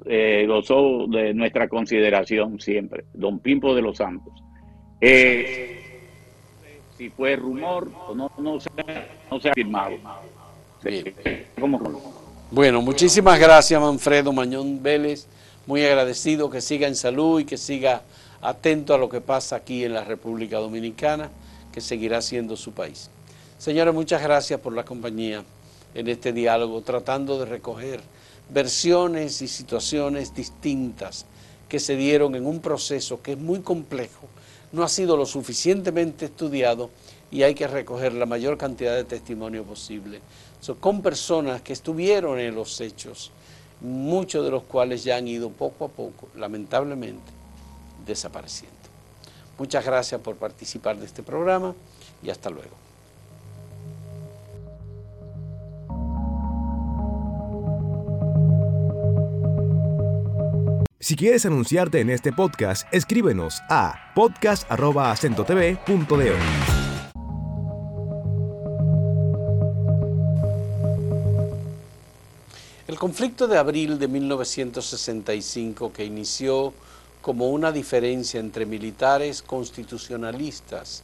eh, 0.06 0.44
gozó 0.48 1.06
de 1.08 1.34
nuestra 1.34 1.68
consideración 1.68 2.60
siempre, 2.60 3.04
don 3.12 3.40
Pimpo 3.40 3.74
de 3.74 3.82
los 3.82 3.96
Santos. 3.96 4.32
Eh, 5.00 5.78
si 6.96 7.10
fue 7.10 7.36
rumor 7.36 7.90
o 8.08 8.14
no, 8.14 8.30
no, 8.38 8.60
se, 8.60 8.70
no 9.30 9.40
se 9.40 9.50
ha 9.50 9.52
firmado. 9.52 9.96
Bueno, 12.50 12.82
muchísimas 12.82 13.38
gracias 13.38 13.80
Manfredo 13.80 14.32
Mañón 14.32 14.82
Vélez, 14.82 15.26
muy 15.66 15.84
agradecido 15.84 16.50
que 16.50 16.60
siga 16.60 16.88
en 16.88 16.96
salud 16.96 17.40
y 17.40 17.44
que 17.44 17.56
siga 17.56 18.02
atento 18.40 18.94
a 18.94 18.98
lo 18.98 19.08
que 19.08 19.20
pasa 19.20 19.56
aquí 19.56 19.84
en 19.84 19.94
la 19.94 20.04
República 20.04 20.58
Dominicana, 20.58 21.30
que 21.72 21.80
seguirá 21.80 22.20
siendo 22.20 22.56
su 22.56 22.72
país. 22.72 23.10
Señores, 23.58 23.94
muchas 23.94 24.22
gracias 24.22 24.60
por 24.60 24.74
la 24.74 24.84
compañía 24.84 25.44
en 25.94 26.08
este 26.08 26.32
diálogo, 26.32 26.82
tratando 26.82 27.38
de 27.38 27.46
recoger 27.46 28.00
versiones 28.50 29.42
y 29.42 29.48
situaciones 29.48 30.34
distintas 30.34 31.26
que 31.68 31.80
se 31.80 31.96
dieron 31.96 32.34
en 32.34 32.46
un 32.46 32.60
proceso 32.60 33.22
que 33.22 33.32
es 33.32 33.38
muy 33.38 33.60
complejo, 33.60 34.28
no 34.72 34.82
ha 34.82 34.88
sido 34.88 35.16
lo 35.16 35.26
suficientemente 35.26 36.26
estudiado 36.26 36.90
y 37.30 37.42
hay 37.42 37.54
que 37.54 37.66
recoger 37.66 38.12
la 38.12 38.26
mayor 38.26 38.58
cantidad 38.58 38.94
de 38.94 39.04
testimonio 39.04 39.64
posible 39.64 40.20
con 40.80 41.02
personas 41.02 41.60
que 41.62 41.72
estuvieron 41.72 42.38
en 42.38 42.54
los 42.54 42.80
hechos, 42.80 43.32
muchos 43.80 44.44
de 44.44 44.50
los 44.52 44.62
cuales 44.62 45.02
ya 45.02 45.16
han 45.16 45.26
ido 45.26 45.50
poco 45.50 45.86
a 45.86 45.88
poco, 45.88 46.28
lamentablemente, 46.36 47.32
desapareciendo. 48.06 48.76
Muchas 49.58 49.84
gracias 49.84 50.20
por 50.20 50.36
participar 50.36 50.96
de 50.98 51.06
este 51.06 51.22
programa 51.22 51.74
y 52.22 52.30
hasta 52.30 52.48
luego. 52.48 52.91
Si 61.12 61.16
quieres 61.16 61.44
anunciarte 61.44 62.00
en 62.00 62.08
este 62.08 62.32
podcast, 62.32 62.88
escríbenos 62.90 63.60
a 63.68 64.14
podcast.acentotv.de. 64.14 66.32
El 72.88 72.98
conflicto 72.98 73.46
de 73.46 73.58
abril 73.58 73.98
de 73.98 74.08
1965, 74.08 75.92
que 75.92 76.06
inició 76.06 76.72
como 77.20 77.50
una 77.50 77.72
diferencia 77.72 78.40
entre 78.40 78.64
militares 78.64 79.42
constitucionalistas 79.42 81.02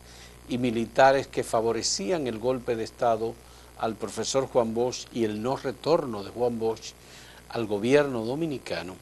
y 0.49 0.57
militares 0.57 1.27
que 1.27 1.45
favorecían 1.45 2.27
el 2.27 2.39
golpe 2.39 2.77
de 2.77 2.85
Estado 2.85 3.35
al 3.79 3.95
profesor 3.95 4.47
Juan 4.47 4.73
Bosch 4.73 5.07
y 5.13 5.25
el 5.25 5.43
no 5.43 5.59
retorno 5.59 6.25
de 6.25 6.31
Juan 6.31 6.59
Bosch 6.59 6.95
al 7.51 7.67
gobierno 7.67 8.25
dominicano, 8.25 8.97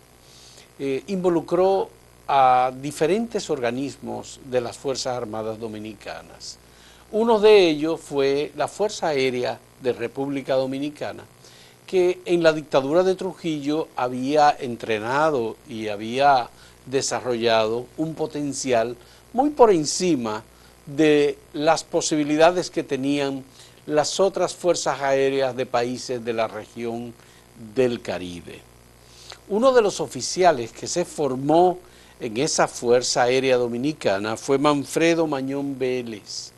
eh, 0.78 1.02
involucró 1.06 1.88
a 2.28 2.72
diferentes 2.80 3.48
organismos 3.50 4.40
de 4.44 4.60
las 4.60 4.76
Fuerzas 4.76 5.16
Armadas 5.16 5.58
Dominicanas. 5.58 6.58
Uno 7.12 7.38
de 7.38 7.68
ellos 7.68 8.00
fue 8.00 8.52
la 8.56 8.68
Fuerza 8.68 9.08
Aérea 9.08 9.58
de 9.80 9.92
República 9.92 10.54
Dominicana, 10.54 11.24
que 11.86 12.20
en 12.24 12.42
la 12.42 12.52
dictadura 12.52 13.04
de 13.04 13.14
Trujillo 13.14 13.88
había 13.94 14.56
entrenado 14.58 15.56
y 15.68 15.88
había 15.88 16.50
desarrollado 16.84 17.86
un 17.96 18.14
potencial 18.14 18.96
muy 19.32 19.50
por 19.50 19.70
encima 19.70 20.42
de 20.86 21.38
las 21.52 21.84
posibilidades 21.84 22.70
que 22.70 22.82
tenían 22.82 23.44
las 23.86 24.18
otras 24.18 24.54
fuerzas 24.54 25.00
aéreas 25.00 25.56
de 25.56 25.66
países 25.66 26.24
de 26.24 26.32
la 26.32 26.48
región 26.48 27.14
del 27.74 28.02
Caribe. 28.02 28.60
Uno 29.48 29.72
de 29.72 29.80
los 29.80 30.00
oficiales 30.00 30.72
que 30.72 30.88
se 30.88 31.04
formó 31.04 31.78
en 32.18 32.36
esa 32.38 32.66
Fuerza 32.66 33.22
Aérea 33.22 33.56
Dominicana 33.56 34.36
fue 34.36 34.58
Manfredo 34.58 35.26
Mañón 35.28 35.78
Vélez, 35.78 36.50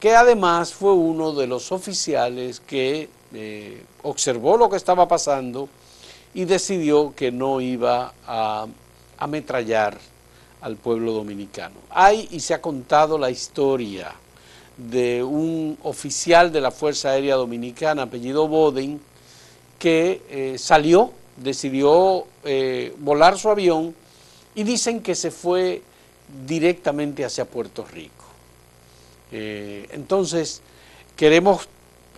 que 0.00 0.14
además 0.14 0.72
fue 0.72 0.94
uno 0.94 1.32
de 1.32 1.46
los 1.46 1.72
oficiales 1.72 2.60
que 2.60 3.10
eh, 3.34 3.82
observó 4.02 4.56
lo 4.56 4.70
que 4.70 4.76
estaba 4.76 5.06
pasando 5.06 5.68
y 6.32 6.46
decidió 6.46 7.14
que 7.14 7.30
no 7.30 7.60
iba 7.60 8.14
a 8.26 8.66
ametrallar 9.18 9.98
al 10.62 10.76
pueblo 10.76 11.12
dominicano. 11.12 11.74
Hay 11.90 12.28
y 12.30 12.40
se 12.40 12.54
ha 12.54 12.62
contado 12.62 13.18
la 13.18 13.30
historia 13.30 14.14
de 14.76 15.22
un 15.22 15.76
oficial 15.82 16.50
de 16.50 16.60
la 16.60 16.70
Fuerza 16.70 17.10
Aérea 17.10 17.36
Dominicana, 17.36 18.02
apellido 18.02 18.48
Boden, 18.48 19.00
que 19.78 20.22
eh, 20.30 20.56
salió, 20.58 21.12
decidió 21.36 22.26
eh, 22.44 22.94
volar 22.98 23.38
su 23.38 23.50
avión 23.50 23.94
y 24.54 24.62
dicen 24.62 25.00
que 25.00 25.14
se 25.14 25.30
fue 25.30 25.82
directamente 26.46 27.24
hacia 27.24 27.44
Puerto 27.44 27.84
Rico. 27.84 28.24
Eh, 29.32 29.86
entonces, 29.92 30.62
queremos 31.16 31.68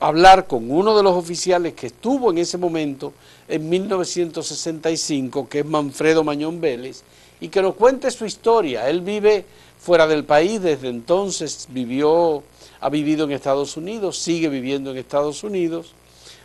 hablar 0.01 0.47
con 0.47 0.71
uno 0.71 0.97
de 0.97 1.03
los 1.03 1.17
oficiales 1.17 1.75
que 1.75 1.89
estuvo 1.89 2.31
en 2.31 2.39
ese 2.39 2.59
momento, 2.59 3.13
en 3.49 3.69
1965, 3.69 5.49
que 5.49 5.61
es 5.61 5.67
Manfredo 5.67 6.23
Mañón 6.23 6.61
Vélez, 6.61 7.03
y 7.41 7.49
que 7.49 7.63
nos 7.63 7.75
cuente 7.75 8.11
su 8.11 8.25
historia. 8.25 8.89
Él 8.89 9.01
vive 9.01 9.45
fuera 9.79 10.07
del 10.07 10.25
país, 10.25 10.61
desde 10.61 10.89
entonces 10.89 11.67
vivió, 11.71 12.43
ha 12.81 12.89
vivido 12.89 13.25
en 13.25 13.33
Estados 13.33 13.77
Unidos, 13.77 14.19
sigue 14.19 14.49
viviendo 14.49 14.91
en 14.91 14.99
Estados 14.99 15.43
Unidos. 15.45 15.95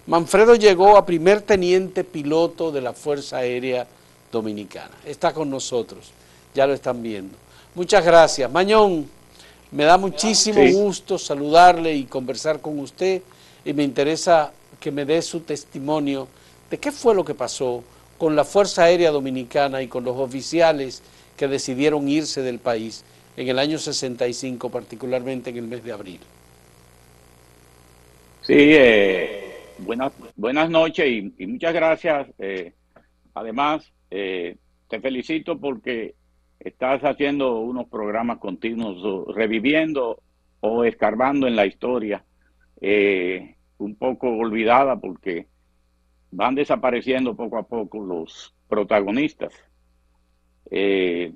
Manfredo 0.05 0.55
llegó 0.55 0.97
a 0.97 1.05
primer 1.05 1.41
teniente 1.41 2.03
piloto 2.03 2.71
de 2.71 2.81
la 2.81 2.93
Fuerza 2.93 3.37
Aérea 3.37 3.87
Dominicana. 4.31 4.91
Está 5.05 5.33
con 5.33 5.49
nosotros, 5.49 6.11
ya 6.53 6.67
lo 6.67 6.73
están 6.73 7.01
viendo. 7.01 7.37
Muchas 7.75 8.03
gracias. 8.03 8.51
Mañón, 8.51 9.09
me 9.71 9.85
da 9.85 9.97
muchísimo 9.97 10.61
gusto 10.71 11.17
saludarle 11.17 11.95
y 11.95 12.03
conversar 12.03 12.59
con 12.59 12.79
usted 12.79 13.21
y 13.63 13.73
me 13.73 13.83
interesa 13.83 14.51
que 14.79 14.91
me 14.91 15.05
dé 15.05 15.21
su 15.21 15.39
testimonio 15.39 16.27
de 16.69 16.77
qué 16.77 16.91
fue 16.91 17.15
lo 17.15 17.23
que 17.23 17.33
pasó 17.33 17.83
con 18.17 18.35
la 18.35 18.43
Fuerza 18.43 18.83
Aérea 18.83 19.11
Dominicana 19.11 19.81
y 19.81 19.87
con 19.87 20.03
los 20.03 20.17
oficiales 20.17 21.01
que 21.37 21.47
decidieron 21.47 22.07
irse 22.09 22.41
del 22.41 22.59
país 22.59 23.03
en 23.35 23.47
el 23.47 23.57
año 23.57 23.79
65, 23.79 24.69
particularmente 24.69 25.49
en 25.49 25.57
el 25.57 25.63
mes 25.63 25.83
de 25.83 25.91
abril. 25.91 26.19
Sí, 28.45 28.53
eh, 28.55 29.42
buenas, 29.77 30.13
buenas 30.35 30.69
noches 30.69 31.33
y, 31.37 31.47
muchas 31.47 31.73
gracias. 31.73 32.27
Eh, 32.39 32.73
además, 33.33 33.91
eh, 34.11 34.57
te 34.87 34.99
felicito 34.99 35.59
porque 35.59 36.15
estás 36.59 37.01
haciendo 37.03 37.59
unos 37.59 37.87
programas 37.89 38.37
continuos, 38.39 39.35
reviviendo 39.35 40.21
o 40.61 40.83
escarbando 40.83 41.47
en 41.47 41.55
la 41.55 41.65
historia, 41.65 42.23
un 43.77 43.95
poco 43.95 44.29
olvidada 44.29 44.97
porque 44.97 45.47
van 46.31 46.55
desapareciendo 46.55 47.35
poco 47.35 47.57
a 47.57 47.63
poco 47.63 47.99
los 47.99 48.53
protagonistas. 48.67 49.53
Eh, 50.71 51.31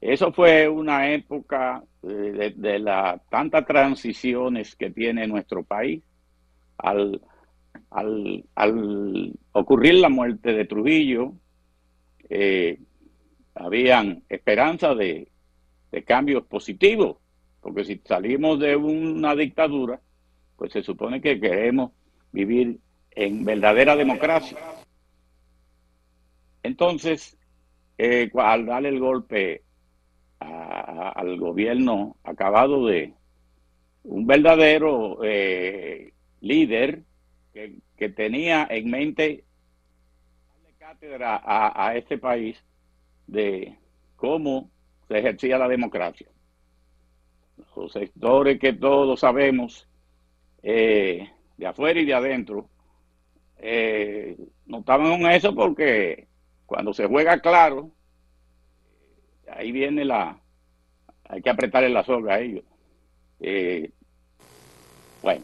eso 0.00 0.32
fue 0.32 0.68
una 0.68 1.10
época 1.10 1.82
eh, 2.02 2.54
de, 2.54 2.78
las 2.78 3.26
tantas 3.28 3.66
transiciones 3.66 4.76
que 4.76 4.90
tiene 4.90 5.26
nuestro 5.26 5.64
país. 5.64 6.02
Al, 6.78 7.20
al, 7.90 9.32
ocurrir 9.52 9.94
la 9.94 10.08
muerte 10.08 10.52
de 10.52 10.64
Trujillo, 10.64 11.32
eh, 12.28 12.78
habían 13.54 14.22
esperanzas 14.28 14.96
de, 14.96 15.28
de 15.90 16.04
cambios 16.04 16.44
positivos, 16.46 17.16
porque 17.60 17.84
si 17.84 18.00
salimos 18.04 18.58
de 18.60 18.76
una 18.76 19.34
dictadura, 19.34 20.00
pues 20.56 20.72
se 20.72 20.82
supone 20.82 21.20
que 21.20 21.40
queremos 21.40 21.92
vivir 22.32 22.78
en 23.10 23.44
verdadera 23.44 23.96
democracia. 23.96 24.58
Entonces, 26.62 27.36
eh, 27.98 28.30
al 28.34 28.66
darle 28.66 28.90
el 28.90 29.00
golpe 29.00 29.62
al 30.38 31.38
gobierno 31.38 32.16
acabado 32.22 32.86
de 32.86 33.14
un 34.04 34.26
verdadero 34.26 35.18
eh, 35.24 36.12
líder 36.40 37.02
que, 37.96 38.08
tenía 38.10 38.66
en 38.68 38.90
mente 38.90 39.44
darle 40.48 40.74
cátedra 40.78 41.42
a, 41.44 41.96
este 41.96 42.18
país 42.18 42.62
de 43.26 43.78
cómo 44.16 44.70
se 45.08 45.18
ejercía 45.18 45.58
la 45.58 45.68
democracia. 45.68 46.28
Los 47.74 47.92
sectores 47.92 48.58
que 48.58 48.74
todos 48.74 49.20
sabemos, 49.20 49.88
eh, 50.62 51.30
de 51.56 51.66
afuera 51.66 51.98
y 51.98 52.04
de 52.04 52.14
adentro, 52.14 52.68
eh, 53.58 54.36
notaban 54.66 55.12
en 55.12 55.26
eso 55.28 55.54
porque 55.54 56.28
cuando 56.66 56.92
se 56.92 57.06
juega 57.06 57.40
claro, 57.40 57.90
ahí 59.50 59.72
viene 59.72 60.04
la, 60.04 60.38
hay 61.24 61.40
que 61.40 61.50
apretarle 61.50 61.88
la 61.88 62.04
soga 62.04 62.34
a 62.34 62.40
ellos. 62.40 62.64
Eh, 63.40 63.90
bueno, 65.22 65.42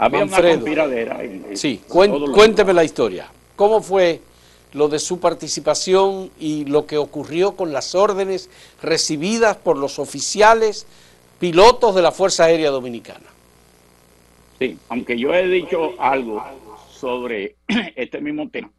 había 0.00 0.24
una 0.24 0.40
conspiradera. 0.40 1.20
sí, 1.52 1.82
cuénteme 1.86 2.72
la 2.72 2.84
historia. 2.84 3.30
¿Cómo 3.54 3.82
fue 3.82 4.22
lo 4.72 4.88
de 4.88 4.98
su 4.98 5.20
participación 5.20 6.30
y 6.40 6.64
lo 6.64 6.86
que 6.86 6.96
ocurrió 6.96 7.54
con 7.54 7.72
las 7.74 7.94
órdenes 7.94 8.48
recibidas 8.82 9.58
por 9.58 9.76
los 9.76 9.98
oficiales 9.98 10.86
pilotos 11.38 11.94
de 11.94 12.00
la 12.00 12.12
Fuerza 12.12 12.44
Aérea 12.44 12.70
Dominicana? 12.70 13.26
Sí, 14.58 14.78
aunque 14.88 15.18
yo 15.18 15.34
he 15.34 15.46
dicho 15.48 16.00
algo 16.00 16.42
sobre 16.90 17.56
este 17.94 18.22
mismo 18.22 18.48
tema. 18.48 18.70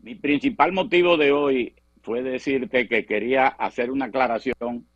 Mi 0.00 0.14
principal 0.14 0.72
motivo 0.72 1.18
de 1.18 1.30
hoy 1.30 1.74
fue 2.00 2.22
decirte 2.22 2.88
que 2.88 3.04
quería 3.04 3.48
hacer 3.48 3.90
una 3.90 4.06
aclaración 4.06 4.86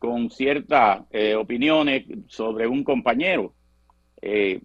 con 0.00 0.30
ciertas 0.30 1.02
eh, 1.10 1.36
opiniones 1.36 2.04
sobre 2.26 2.66
un 2.66 2.82
compañero, 2.82 3.54
eh, 4.22 4.60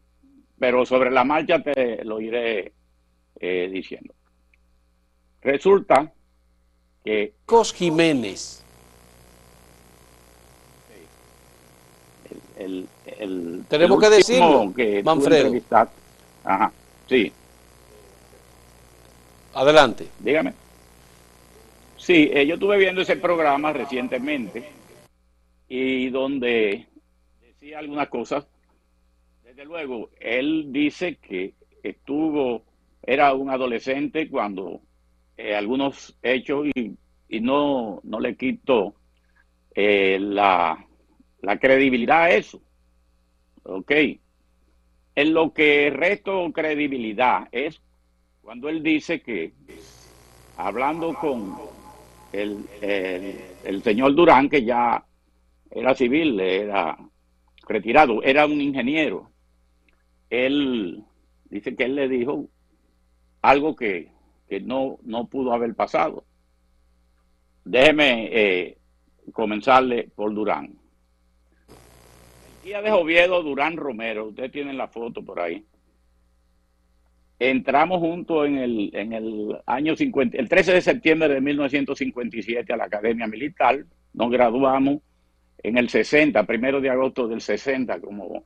pero 0.64 0.86
sobre 0.86 1.12
la 1.12 1.26
marcha 1.26 1.62
te 1.62 2.06
lo 2.06 2.22
iré 2.22 2.72
eh, 3.38 3.70
diciendo. 3.70 4.14
Resulta 5.42 6.10
que... 7.04 7.34
Cos 7.46 7.74
Jiménez. 7.74 8.64
Tenemos 13.68 14.00
que 14.00 14.10
decirlo, 14.10 14.74
Manfredo. 15.04 15.52
Ajá. 16.46 16.72
Sí. 17.10 17.30
Adelante. 19.56 20.08
Dígame. 20.18 20.54
Sí, 21.98 22.32
eh, 22.34 22.48
yo 22.48 22.54
estuve 22.54 22.78
viendo 22.78 23.02
ese 23.02 23.18
programa 23.18 23.74
recientemente 23.74 24.64
y 25.68 26.10
donde 26.10 26.88
decía 27.42 27.80
algunas 27.80 28.08
cosas. 28.08 28.46
Desde 29.54 29.66
luego, 29.66 30.10
él 30.20 30.70
dice 30.72 31.18
que 31.18 31.54
estuvo, 31.84 32.64
era 33.04 33.36
un 33.36 33.52
adolescente 33.52 34.28
cuando 34.28 34.82
eh, 35.38 35.54
algunos 35.54 36.18
hechos 36.24 36.66
y, 36.74 37.40
no, 37.40 38.02
no 38.04 38.20
le 38.20 38.36
quitó 38.36 38.96
eh, 39.76 40.18
la, 40.20 40.84
la 41.42 41.60
credibilidad 41.60 42.24
a 42.24 42.30
eso. 42.32 42.64
Ok. 43.62 43.92
En 45.14 45.34
lo 45.36 45.54
que 45.54 45.92
resto 45.92 46.52
credibilidad 46.52 47.48
es 47.52 47.80
cuando 48.42 48.70
él 48.70 48.82
dice 48.82 49.22
que, 49.22 49.54
hablando 50.58 51.14
con 51.14 51.58
el, 52.32 52.66
el, 52.82 53.84
señor 53.84 54.16
Durán, 54.16 54.50
que 54.50 54.64
ya 54.64 55.06
era 55.70 55.94
civil, 55.94 56.40
era 56.40 56.98
retirado, 57.68 58.24
era 58.24 58.48
un 58.48 58.60
ingeniero, 58.60 59.30
él 60.34 61.04
dice 61.46 61.76
que 61.76 61.86
él 61.86 61.96
le 61.96 62.08
dijo 62.08 62.50
algo 63.42 63.76
que, 63.76 64.12
no, 64.64 65.00
no 65.04 65.28
pudo 65.28 65.54
haber 65.54 65.74
pasado. 65.76 66.26
Déjeme 67.66 68.30
eh, 68.32 68.78
comenzarle 69.32 70.10
por 70.16 70.34
Durán 70.34 70.84
día 72.64 72.82
de 72.82 72.92
Oviedo 72.92 73.44
Durán 73.44 73.76
Romero, 73.78 74.28
ustedes 74.28 74.52
tienen 74.52 74.78
la 74.78 74.88
foto 74.88 75.24
por 75.24 75.40
ahí. 75.40 75.64
entramos 77.40 78.00
juntos 78.00 78.48
en 78.48 78.58
el, 78.58 78.90
en 78.94 79.12
el 79.12 79.58
año 79.66 79.96
50, 79.96 80.38
el 80.38 80.48
13 80.48 80.74
de 80.74 80.82
septiembre 80.82 81.28
de 81.28 81.42
1957 81.42 82.72
a 82.72 82.78
la 82.78 82.86
Academia 82.86 83.28
Militar. 83.28 83.84
Nos 84.14 84.32
graduamos 84.32 85.00
en 85.62 85.78
el 85.78 85.90
60, 85.90 86.46
primero 86.46 86.80
de 86.80 86.90
agosto 86.90 87.28
del 87.28 87.42
60, 87.42 88.00
como 88.00 88.46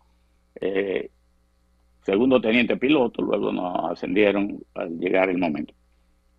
eh, 0.59 1.11
segundo 2.07 2.39
teniente 2.39 2.77
piloto. 2.77 3.21
Luego 3.21 3.51
nos 3.51 3.91
ascendieron 3.91 4.63
al 4.75 4.97
llegar 4.97 5.29
el 5.29 5.37
momento. 5.37 5.73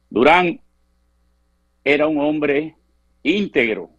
Durán 0.09 0.59
era 1.85 2.09
un 2.09 2.19
hombre 2.21 2.75
íntegro, 3.23 3.91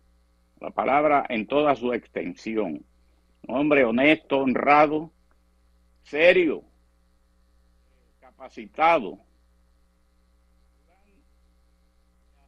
la 0.60 0.71
palabra 0.71 1.27
en 1.29 1.45
toda 1.45 1.75
su 1.75 1.93
extensión. 1.93 2.84
Un 3.47 3.55
hombre 3.55 3.86
honesto, 3.86 4.39
honrado, 4.39 5.12
serio, 6.01 6.63
capacitado. 8.19 9.19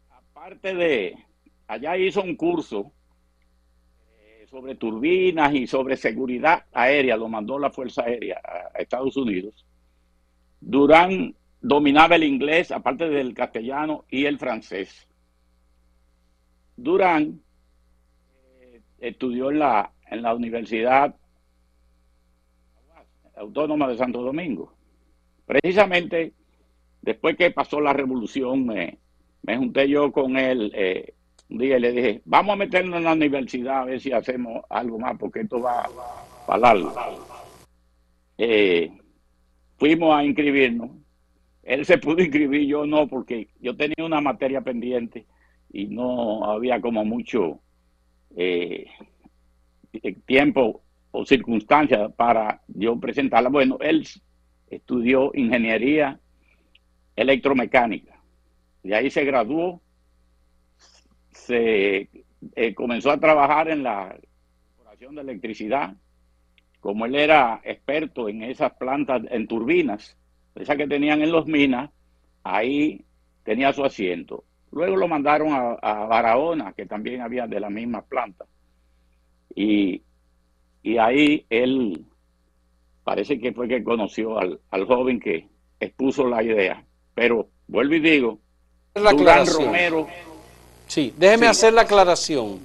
Aparte 0.09 0.73
de, 0.73 1.15
allá 1.67 1.95
hizo 1.95 2.23
un 2.23 2.35
curso 2.35 2.91
sobre 4.51 4.75
turbinas 4.75 5.53
y 5.53 5.65
sobre 5.65 5.95
seguridad 5.95 6.65
aérea, 6.73 7.15
lo 7.15 7.29
mandó 7.29 7.57
la 7.57 7.71
Fuerza 7.71 8.03
Aérea 8.03 8.41
a 8.43 8.79
Estados 8.79 9.15
Unidos. 9.15 9.65
Durán 10.59 11.33
dominaba 11.61 12.17
el 12.17 12.25
inglés, 12.25 12.69
aparte 12.71 13.07
del 13.07 13.33
castellano 13.33 14.03
y 14.09 14.25
el 14.25 14.37
francés. 14.37 15.07
Durán 16.75 17.41
eh, 18.59 18.81
estudió 18.99 19.51
en 19.51 19.59
la, 19.59 19.93
en 20.09 20.21
la 20.21 20.35
Universidad 20.35 21.15
Autónoma 23.37 23.87
de 23.87 23.97
Santo 23.97 24.21
Domingo. 24.21 24.73
Precisamente 25.45 26.33
después 27.01 27.37
que 27.37 27.51
pasó 27.51 27.79
la 27.79 27.93
revolución, 27.93 28.65
me, 28.65 28.99
junté 29.47 29.87
yo 29.87 30.11
con 30.11 30.35
él 30.35 30.73
eh, 30.75 31.13
un 31.51 31.57
día 31.57 31.77
le 31.77 31.91
dije, 31.91 32.21
vamos 32.23 32.53
a 32.53 32.55
meternos 32.55 32.97
en 32.97 33.03
la 33.03 33.13
universidad 33.13 33.81
a 33.81 33.85
ver 33.85 33.99
si 33.99 34.13
hacemos 34.13 34.63
algo 34.69 34.97
más, 34.97 35.17
porque 35.17 35.41
esto 35.41 35.59
va 35.59 35.83
para 36.47 36.59
largo. 36.59 36.93
Eh, 38.37 38.89
fuimos 39.77 40.15
a 40.15 40.23
inscribirnos. 40.23 40.91
Él 41.63 41.85
se 41.85 41.97
pudo 41.97 42.21
inscribir, 42.23 42.65
yo 42.65 42.85
no, 42.85 43.05
porque 43.07 43.49
yo 43.59 43.75
tenía 43.75 44.05
una 44.05 44.21
materia 44.21 44.61
pendiente 44.61 45.25
y 45.73 45.87
no 45.87 46.45
había 46.45 46.79
como 46.79 47.03
mucho 47.03 47.59
eh, 48.37 48.85
tiempo 50.25 50.81
o 51.11 51.25
circunstancias 51.25 52.13
para 52.15 52.61
yo 52.67 52.97
presentarla. 52.97 53.49
Bueno, 53.49 53.77
él 53.81 54.07
estudió 54.69 55.31
ingeniería 55.33 56.17
electromecánica. 57.17 58.21
De 58.83 58.95
ahí 58.95 59.11
se 59.11 59.25
graduó, 59.25 59.81
se 61.51 62.09
eh, 62.55 62.73
comenzó 62.73 63.11
a 63.11 63.19
trabajar 63.19 63.69
en 63.69 63.83
la 63.83 64.17
corporación 64.75 65.15
de 65.15 65.21
electricidad. 65.21 65.95
Como 66.79 67.05
él 67.05 67.15
era 67.15 67.61
experto 67.63 68.27
en 68.27 68.43
esas 68.43 68.73
plantas, 68.73 69.21
en 69.29 69.47
turbinas, 69.47 70.17
esas 70.55 70.77
que 70.77 70.87
tenían 70.87 71.21
en 71.21 71.31
los 71.31 71.45
minas, 71.45 71.91
ahí 72.43 73.05
tenía 73.43 73.71
su 73.73 73.83
asiento. 73.83 74.43
Luego 74.71 74.95
lo 74.95 75.07
mandaron 75.07 75.53
a, 75.53 75.73
a 75.73 76.05
Barahona, 76.05 76.73
que 76.73 76.85
también 76.85 77.21
había 77.21 77.45
de 77.45 77.59
la 77.59 77.69
misma 77.69 78.01
planta. 78.01 78.45
Y, 79.55 80.01
ahí 80.99 81.45
él 81.49 82.05
parece 83.03 83.39
que 83.39 83.53
fue 83.53 83.67
que 83.67 83.83
conoció 83.83 84.37
al, 84.39 84.85
joven 84.87 85.19
que 85.19 85.47
expuso 85.79 86.27
la 86.27 86.43
idea. 86.43 86.83
Pero 87.13 87.49
vuelvo 87.67 87.95
y 87.95 87.99
digo, 87.99 88.39
la 88.95 89.11
Romero. 89.11 90.07
Sí, 90.91 91.13
déjeme 91.15 91.47
hacer 91.47 91.71
la 91.71 91.83
aclaración, 91.83 92.59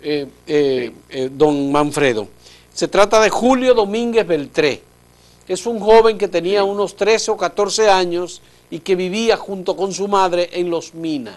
eh, 0.00 0.26
eh, 0.46 0.92
eh, 1.10 1.28
don 1.30 1.70
Manfredo. 1.70 2.26
Se 2.72 2.88
trata 2.88 3.20
de 3.20 3.28
Julio 3.28 3.74
Domínguez 3.74 4.26
Beltré. 4.26 4.80
Es 5.46 5.66
un 5.66 5.78
joven 5.78 6.16
que 6.16 6.26
tenía 6.26 6.64
unos 6.64 6.96
13 6.96 7.32
o 7.32 7.36
14 7.36 7.90
años 7.90 8.40
y 8.70 8.78
que 8.78 8.96
vivía 8.96 9.36
junto 9.36 9.76
con 9.76 9.92
su 9.92 10.08
madre 10.08 10.48
en 10.54 10.70
Los 10.70 10.94
Minas 10.94 11.36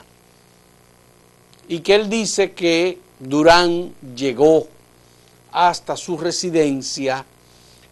y 1.67 1.81
que 1.81 1.95
él 1.95 2.09
dice 2.09 2.53
que 2.53 2.99
Durán 3.19 3.93
llegó 4.15 4.65
hasta 5.51 5.97
su 5.97 6.17
residencia, 6.17 7.25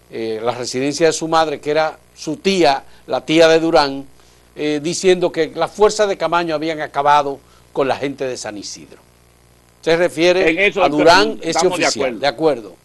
la 0.09 0.51
residencia 0.53 1.07
de 1.07 1.13
su 1.13 1.27
madre, 1.27 1.59
que 1.59 1.71
era 1.71 1.99
su 2.15 2.37
tía, 2.37 2.85
la 3.07 3.25
tía 3.25 3.49
de 3.49 3.59
Durán, 3.59 4.07
diciendo 4.55 5.33
que 5.33 5.51
las 5.53 5.69
fuerzas 5.69 6.07
de 6.07 6.17
Camaño 6.17 6.55
habían 6.55 6.79
acabado 6.79 7.39
con 7.77 7.87
la 7.87 7.95
gente 7.95 8.25
de 8.25 8.37
San 8.37 8.57
Isidro. 8.57 8.97
Se 9.81 9.95
refiere 9.95 10.73
a 10.81 10.89
Durán, 10.89 11.37
ese 11.43 11.67
oficial, 11.67 12.19
de 12.19 12.25
acuerdo. 12.25 12.75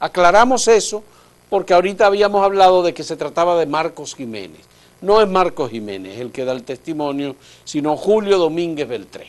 Aclaramos 0.00 0.66
eso 0.66 1.04
porque 1.48 1.72
ahorita 1.72 2.06
habíamos 2.06 2.42
hablado 2.42 2.82
de 2.82 2.92
que 2.92 3.04
se 3.04 3.16
trataba 3.16 3.56
de 3.56 3.66
Marcos 3.66 4.16
Jiménez. 4.16 4.62
No 5.02 5.22
es 5.22 5.28
Marcos 5.28 5.70
Jiménez 5.70 6.18
el 6.18 6.32
que 6.32 6.44
da 6.44 6.52
el 6.52 6.64
testimonio, 6.64 7.36
sino 7.62 7.96
Julio 7.96 8.36
Domínguez 8.38 8.88
Beltré. 8.88 9.28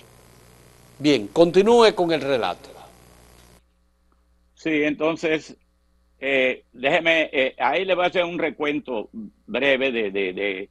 Bien, 0.98 1.28
continúe 1.28 1.94
con 1.94 2.12
el 2.12 2.22
relato. 2.22 2.72
Sí, 4.56 4.72
entonces, 4.72 5.56
eh, 6.20 6.64
déjeme, 6.74 7.30
eh, 7.32 7.54
ahí 7.60 7.86
le 7.86 7.94
voy 7.94 8.06
a 8.06 8.08
hacer 8.08 8.24
un 8.24 8.40
recuento 8.40 9.12
breve 9.46 9.92
de, 9.92 10.70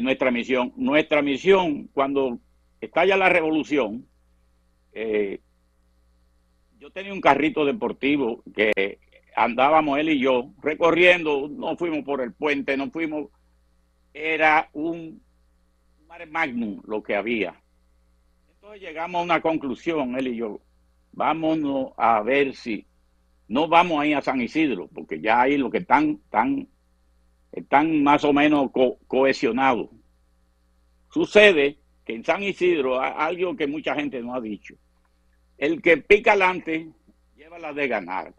nuestra 0.00 0.32
misión. 0.32 0.72
Nuestra 0.74 1.22
misión, 1.22 1.88
cuando 1.94 2.40
estalla 2.80 3.16
la 3.16 3.28
revolución, 3.28 4.06
eh, 4.92 5.40
yo 6.78 6.90
tenía 6.90 7.12
un 7.12 7.20
carrito 7.20 7.64
deportivo 7.64 8.42
que 8.54 8.98
andábamos 9.36 9.98
él 9.98 10.10
y 10.10 10.18
yo 10.18 10.52
recorriendo, 10.62 11.48
no 11.48 11.76
fuimos 11.76 12.04
por 12.04 12.20
el 12.20 12.32
puente, 12.32 12.76
no 12.76 12.90
fuimos, 12.90 13.28
era 14.12 14.70
un 14.72 15.22
mare 16.06 16.26
magnum 16.26 16.80
lo 16.86 17.02
que 17.02 17.14
había 17.14 17.60
llegamos 18.76 19.20
a 19.20 19.24
una 19.24 19.40
conclusión, 19.40 20.16
él 20.16 20.28
y 20.28 20.36
yo. 20.36 20.60
Vámonos 21.12 21.92
a 21.96 22.22
ver 22.22 22.54
si 22.54 22.86
no 23.48 23.68
vamos 23.68 24.00
a 24.00 24.06
ir 24.06 24.14
a 24.14 24.22
San 24.22 24.40
Isidro, 24.40 24.88
porque 24.88 25.20
ya 25.20 25.40
ahí 25.40 25.56
lo 25.56 25.70
que 25.70 25.78
están, 25.78 26.20
están, 26.24 26.68
están 27.52 28.02
más 28.02 28.24
o 28.24 28.32
menos 28.32 28.70
cohesionados. 29.06 29.88
Sucede 31.10 31.79
en 32.14 32.24
San 32.24 32.42
Isidro 32.42 33.00
algo 33.00 33.56
que 33.56 33.66
mucha 33.66 33.94
gente 33.94 34.20
no 34.20 34.34
ha 34.34 34.40
dicho. 34.40 34.74
El 35.58 35.82
que 35.82 35.98
pica 35.98 36.32
adelante 36.32 36.88
lleva 37.36 37.58
la 37.58 37.72
de 37.72 37.88
ganar. 37.88 38.34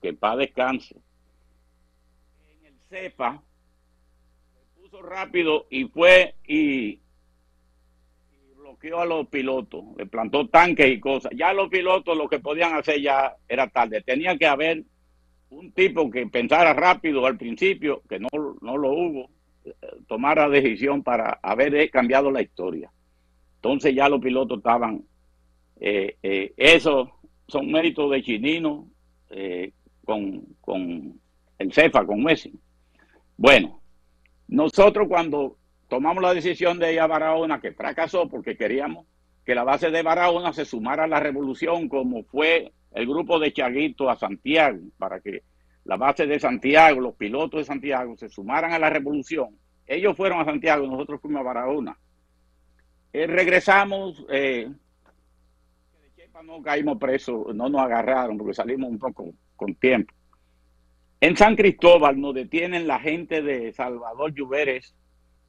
Que 0.00 0.12
para 0.12 0.36
descanse. 0.36 0.94
En 2.48 2.66
el 2.66 2.78
cepa 2.88 3.42
se 4.54 4.80
puso 4.80 5.02
rápido 5.02 5.66
y 5.70 5.86
fue 5.86 6.34
y 6.46 7.00
bloqueó 8.56 9.00
a 9.00 9.06
los 9.06 9.26
pilotos, 9.28 9.84
le 9.96 10.06
plantó 10.06 10.48
tanques 10.48 10.88
y 10.88 11.00
cosas. 11.00 11.32
Ya 11.34 11.52
los 11.52 11.68
pilotos 11.68 12.16
lo 12.16 12.28
que 12.28 12.40
podían 12.40 12.74
hacer 12.74 13.00
ya 13.00 13.34
era 13.48 13.68
tarde. 13.68 14.02
Tenía 14.02 14.36
que 14.36 14.46
haber 14.46 14.84
un 15.50 15.72
tipo 15.72 16.10
que 16.10 16.26
pensara 16.26 16.74
rápido 16.74 17.24
al 17.24 17.38
principio, 17.38 18.02
que 18.08 18.18
no, 18.18 18.28
no 18.60 18.76
lo 18.76 18.90
hubo, 18.90 19.30
eh, 19.66 19.72
tomara 20.06 20.48
decisión 20.48 21.02
para 21.02 21.40
haber 21.42 21.90
cambiado 21.90 22.30
la 22.30 22.42
historia. 22.42 22.90
Entonces 23.56 23.94
ya 23.94 24.08
los 24.08 24.20
pilotos 24.20 24.58
estaban, 24.58 25.04
eh, 25.80 26.16
eh, 26.22 26.54
eso 26.56 27.12
son 27.48 27.70
méritos 27.70 28.10
de 28.10 28.22
Chinino 28.22 28.88
con, 30.04 30.42
con 30.60 31.20
el 31.58 31.72
CEFA, 31.72 32.06
con 32.06 32.22
Messi. 32.22 32.52
Bueno, 33.36 33.80
nosotros 34.46 35.08
cuando 35.08 35.56
tomamos 35.88 36.22
la 36.22 36.32
decisión 36.32 36.78
de 36.78 36.92
ir 36.92 37.00
a 37.00 37.08
Barahona, 37.08 37.60
que 37.60 37.72
fracasó 37.72 38.28
porque 38.28 38.56
queríamos 38.56 39.06
que 39.44 39.54
la 39.54 39.64
base 39.64 39.90
de 39.90 40.02
Barahona 40.02 40.52
se 40.52 40.64
sumara 40.64 41.04
a 41.04 41.08
la 41.08 41.20
revolución, 41.20 41.88
como 41.88 42.22
fue 42.24 42.72
el 42.92 43.06
grupo 43.06 43.38
de 43.38 43.52
Chaguito 43.52 44.08
a 44.08 44.16
Santiago, 44.16 44.78
para 44.98 45.20
que 45.20 45.42
la 45.86 45.96
base 45.96 46.26
de 46.26 46.40
Santiago, 46.40 47.00
los 47.00 47.14
pilotos 47.14 47.60
de 47.60 47.64
Santiago, 47.64 48.16
se 48.16 48.28
sumaran 48.28 48.72
a 48.72 48.78
la 48.78 48.90
revolución. 48.90 49.56
Ellos 49.86 50.16
fueron 50.16 50.40
a 50.40 50.44
Santiago, 50.44 50.86
nosotros 50.86 51.20
fuimos 51.20 51.40
a 51.40 51.44
Barahona. 51.44 51.96
Eh, 53.12 53.26
regresamos, 53.26 54.26
eh, 54.28 54.68
de 56.02 56.14
Chepa 56.16 56.42
no 56.42 56.60
caímos 56.60 56.98
presos, 56.98 57.54
no 57.54 57.68
nos 57.68 57.80
agarraron 57.80 58.36
porque 58.36 58.54
salimos 58.54 58.90
un 58.90 58.98
poco 58.98 59.32
con 59.54 59.74
tiempo. 59.76 60.12
En 61.20 61.36
San 61.36 61.54
Cristóbal 61.54 62.20
nos 62.20 62.34
detienen 62.34 62.86
la 62.86 62.98
gente 62.98 63.40
de 63.40 63.72
Salvador 63.72 64.34
Lluveres 64.34 64.94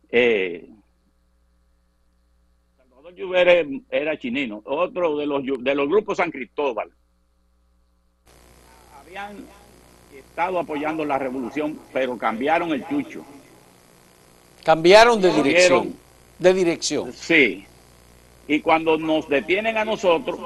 eh, 0.10 0.70
Salvador 2.78 3.14
Lluveres 3.16 3.68
era 3.90 4.18
chinino, 4.18 4.62
otro 4.66 5.18
de 5.18 5.26
los, 5.26 5.44
de 5.44 5.76
los 5.76 5.90
grupos 5.90 6.18
San 6.18 6.32
Cristóbal. 6.32 6.92
Habían 9.00 9.36
estado 10.38 10.60
apoyando 10.60 11.04
la 11.04 11.18
revolución, 11.18 11.80
pero 11.92 12.16
cambiaron 12.16 12.72
el 12.72 12.88
chucho. 12.88 13.26
Cambiaron 14.64 15.20
de 15.20 15.34
dirección. 15.34 15.96
De 16.38 16.54
dirección. 16.54 17.12
Sí. 17.12 17.66
Y 18.48 18.60
cuando 18.60 19.00
nos 19.00 19.28
detienen 19.28 19.78
a 19.78 19.84
nosotros, 19.84 20.40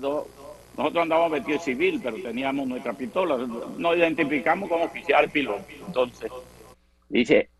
nosotros 0.00 0.96
andábamos 1.00 1.30
vestidos 1.30 1.62
civil, 1.62 2.00
pero 2.02 2.16
teníamos 2.20 2.66
nuestra 2.66 2.92
pistola. 2.92 3.36
Nos 3.36 3.96
identificamos 3.96 4.68
como 4.68 4.86
oficial 4.86 5.30
piloto. 5.30 5.62
Entonces, 5.86 6.32
dice, 7.08 7.50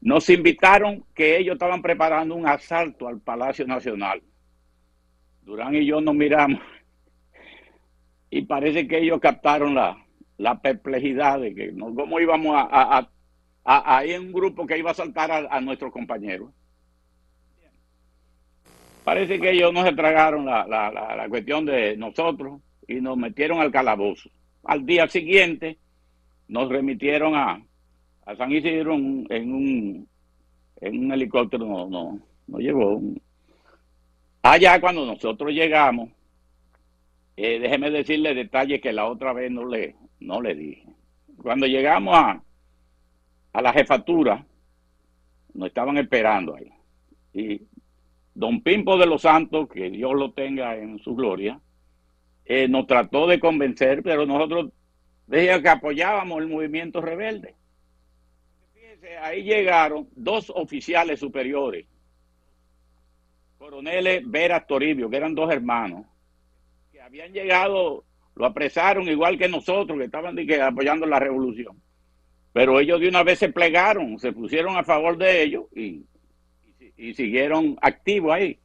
nos 0.00 0.30
invitaron 0.30 1.04
que 1.14 1.36
ellos 1.36 1.56
estaban 1.56 1.82
preparando 1.82 2.34
un 2.34 2.46
asalto 2.46 3.06
al 3.06 3.20
Palacio 3.20 3.66
Nacional. 3.66 4.22
Durán 5.42 5.74
y 5.74 5.84
yo 5.84 6.00
nos 6.00 6.14
miramos 6.14 6.62
y 8.30 8.42
parece 8.42 8.88
que 8.88 8.98
ellos 8.98 9.20
captaron 9.20 9.74
la, 9.74 9.98
perplejidad 10.62 11.40
de 11.40 11.54
que 11.54 11.72
no, 11.72 11.94
cómo 11.94 12.18
íbamos 12.18 12.56
a, 12.56 13.08
a, 13.64 13.98
a, 13.98 14.02
un 14.18 14.32
grupo 14.32 14.66
que 14.66 14.78
iba 14.78 14.90
a 14.90 14.92
asaltar 14.92 15.30
a, 15.30 15.54
a 15.54 15.60
nuestros 15.60 15.92
compañeros. 15.92 16.50
Parece 19.04 19.38
que 19.40 19.50
ellos 19.50 19.72
no 19.72 19.84
se 19.84 19.92
tragaron 19.92 20.46
la, 20.46 20.66
la, 20.66 20.90
la, 20.90 21.28
cuestión 21.28 21.64
de 21.64 21.96
nosotros 21.96 22.60
y 22.86 23.00
nos 23.00 23.16
metieron 23.16 23.60
al 23.60 23.70
calabozo. 23.70 24.30
Al 24.64 24.84
día 24.84 25.08
siguiente 25.08 25.78
nos 26.48 26.68
remitieron 26.68 27.34
a, 27.34 27.62
a 28.26 28.36
San 28.36 28.52
Isidro 28.52 28.94
en, 28.94 29.52
un, 29.52 30.08
en 30.80 31.04
un 31.04 31.12
helicóptero, 31.12 31.66
no, 31.66 31.88
no, 31.88 32.20
no 32.46 32.58
llevó. 32.58 33.00
Allá 34.42 34.80
cuando 34.80 35.04
nosotros 35.04 35.52
llegamos, 35.52 36.10
eh, 37.36 37.58
déjeme 37.58 37.90
decirle 37.90 38.34
detalles 38.34 38.80
que 38.80 38.92
la 38.92 39.06
otra 39.06 39.32
vez 39.32 39.50
no 39.50 39.66
le, 39.66 39.96
no 40.20 40.40
le 40.40 40.54
dije. 40.54 40.86
Cuando 41.42 41.66
llegamos 41.66 42.14
a, 42.16 42.42
a 43.52 43.62
la 43.62 43.72
jefatura, 43.72 44.44
nos 45.54 45.68
estaban 45.68 45.96
esperando 45.98 46.54
ahí. 46.54 46.70
Y 47.32 47.62
don 48.34 48.62
Pimpo 48.62 48.96
de 48.96 49.06
los 49.06 49.22
Santos, 49.22 49.68
que 49.68 49.90
Dios 49.90 50.14
lo 50.14 50.32
tenga 50.32 50.76
en 50.76 50.98
su 50.98 51.14
gloria, 51.14 51.60
eh, 52.44 52.68
nos 52.68 52.86
trató 52.86 53.26
de 53.26 53.38
convencer, 53.38 54.02
pero 54.02 54.26
nosotros 54.26 54.72
decíamos 55.26 55.62
que 55.62 55.68
apoyábamos 55.68 56.40
el 56.40 56.48
movimiento 56.48 57.00
rebelde. 57.00 57.54
Fíjense, 58.74 59.16
ahí 59.18 59.42
llegaron 59.44 60.08
dos 60.16 60.50
oficiales 60.54 61.20
superiores, 61.20 61.86
coroneles 63.58 64.28
Vera 64.28 64.66
Toribio, 64.66 65.08
que 65.08 65.16
eran 65.16 65.34
dos 65.34 65.52
hermanos, 65.52 66.06
que 66.90 67.00
habían 67.00 67.32
llegado, 67.32 68.04
lo 68.40 68.46
apresaron 68.46 69.08
igual 69.08 69.38
que 69.38 69.48
nosotros, 69.48 69.96
que 69.98 70.04
estaban 70.04 70.36
apoyando 70.62 71.06
la 71.06 71.20
revolución. 71.20 71.76
Pero 72.52 72.80
ellos 72.80 73.00
de 73.00 73.08
una 73.08 73.22
vez 73.22 73.38
se 73.38 73.50
plegaron, 73.50 74.18
se 74.18 74.32
pusieron 74.32 74.76
a 74.76 74.82
favor 74.82 75.16
de 75.16 75.42
ellos 75.42 75.66
y 75.76 76.04
y 77.00 77.14
siguieron 77.14 77.78
activos 77.80 78.32
ahí. 78.32 78.58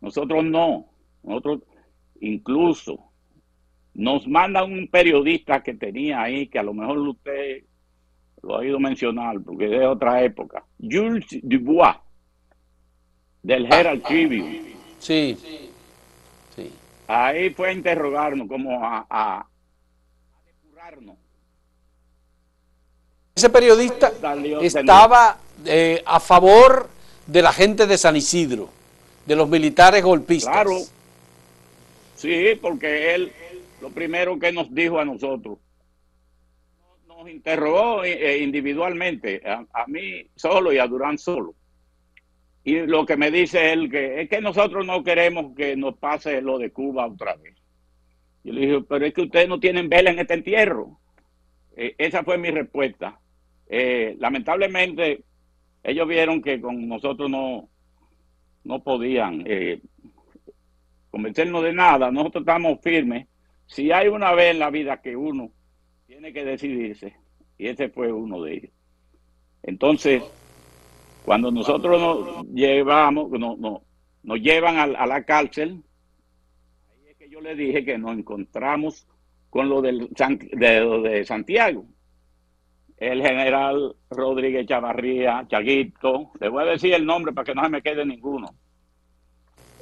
Nosotros 0.00 0.44
no. 0.44 0.86
Nosotros 1.24 1.62
incluso 2.20 3.10
nos 3.94 4.26
manda 4.28 4.64
un 4.64 4.88
periodista 4.88 5.62
que 5.62 5.74
tenía 5.74 6.22
ahí, 6.22 6.46
que 6.46 6.58
a 6.58 6.62
lo 6.62 6.72
mejor 6.72 6.98
usted 6.98 7.64
lo 8.42 8.54
ha 8.54 8.58
oído 8.58 8.78
mencionar, 8.78 9.40
porque 9.42 9.64
es 9.64 9.70
de 9.72 9.86
otra 9.86 10.22
época. 10.22 10.64
Jules 10.80 11.26
Dubois, 11.42 11.96
del 13.42 13.66
Herald 13.66 14.02
Tribune. 14.04 14.74
Sí. 14.98 15.36
sí. 16.54 16.70
Ahí 17.06 17.50
fue 17.50 17.68
a 17.68 17.72
interrogarnos, 17.72 18.48
como 18.48 18.84
a, 18.84 19.06
a, 19.08 19.46
depurarnos. 20.46 21.16
Ese 23.34 23.50
periodista 23.50 24.12
estaba 24.60 25.38
eh, 25.64 26.02
a 26.04 26.20
favor 26.20 26.88
de 27.26 27.42
la 27.42 27.52
gente 27.52 27.86
de 27.86 27.96
San 27.98 28.16
Isidro, 28.16 28.68
de 29.26 29.36
los 29.36 29.48
militares 29.48 30.02
golpistas. 30.02 30.52
Claro. 30.52 30.78
Sí, 32.16 32.58
porque 32.60 33.14
él 33.14 33.32
lo 33.82 33.90
primero 33.90 34.38
que 34.38 34.52
nos 34.52 34.72
dijo 34.72 35.00
a 35.00 35.04
nosotros, 35.04 35.58
nos 37.08 37.28
interrogó 37.28 38.04
eh, 38.04 38.38
individualmente, 38.38 39.42
a, 39.44 39.84
mí 39.88 40.24
solo 40.36 40.72
y 40.72 40.78
a 40.78 40.86
Durán 40.86 41.18
solo. 41.18 41.54
Y 42.64 42.80
lo 42.86 43.04
que 43.04 43.16
me 43.16 43.30
dice 43.30 43.72
él 43.72 43.90
que 43.90 44.22
es 44.22 44.28
que 44.28 44.40
nosotros 44.40 44.86
no 44.86 45.02
queremos 45.02 45.54
que 45.56 45.76
nos 45.76 45.96
pase 45.96 46.40
lo 46.40 46.58
de 46.58 46.70
Cuba 46.70 47.06
otra 47.06 47.34
vez. 47.36 47.56
Yo 48.44 48.52
le 48.52 48.60
dije, 48.60 48.80
pero 48.88 49.06
es 49.06 49.14
que 49.14 49.22
ustedes 49.22 49.48
no 49.48 49.60
tienen 49.60 49.88
vela 49.88 50.10
en 50.10 50.18
este 50.18 50.34
entierro. 50.34 50.98
Eh, 51.76 51.94
esa 51.98 52.22
fue 52.22 52.38
mi 52.38 52.50
respuesta. 52.50 53.18
Eh, 53.68 54.16
lamentablemente, 54.18 55.24
ellos 55.82 56.06
vieron 56.06 56.42
que 56.42 56.60
con 56.60 56.88
nosotros 56.88 57.30
no, 57.30 57.68
no 58.64 58.82
podían 58.82 59.42
eh, 59.46 59.80
convencernos 61.10 61.62
de 61.64 61.72
nada, 61.72 62.10
nosotros 62.10 62.42
estamos 62.42 62.80
firmes. 62.80 63.26
Si 63.66 63.90
hay 63.92 64.08
una 64.08 64.32
vez 64.34 64.52
en 64.52 64.58
la 64.58 64.70
vida 64.70 65.00
que 65.00 65.16
uno 65.16 65.50
tiene 66.06 66.32
que 66.32 66.44
decidirse, 66.44 67.16
y 67.58 67.68
ese 67.68 67.88
fue 67.88 68.12
uno 68.12 68.42
de 68.42 68.54
ellos. 68.54 68.72
Entonces, 69.62 70.22
cuando 71.24 71.50
nosotros 71.50 72.00
nos 72.00 72.46
llevamos, 72.48 73.30
no, 73.30 73.56
no, 73.56 73.82
nos 74.22 74.40
llevan 74.40 74.78
a, 74.78 75.06
la 75.06 75.24
cárcel, 75.24 75.82
ahí 76.90 77.10
es 77.10 77.16
que 77.16 77.28
yo 77.28 77.40
le 77.40 77.54
dije 77.54 77.84
que 77.84 77.98
nos 77.98 78.16
encontramos 78.18 79.06
con 79.50 79.68
lo, 79.68 79.82
del, 79.82 80.08
de, 80.08 81.24
Santiago 81.24 81.86
el 82.96 83.20
general 83.20 83.96
Rodríguez 84.10 84.64
Chavarría, 84.66 85.44
Chaguito, 85.48 86.30
le 86.38 86.48
voy 86.48 86.62
a 86.62 86.66
decir 86.66 86.94
el 86.94 87.04
nombre 87.04 87.32
para 87.32 87.44
que 87.44 87.54
no 87.54 87.64
se 87.64 87.68
me 87.68 87.82
quede 87.82 88.06
ninguno. 88.06 88.54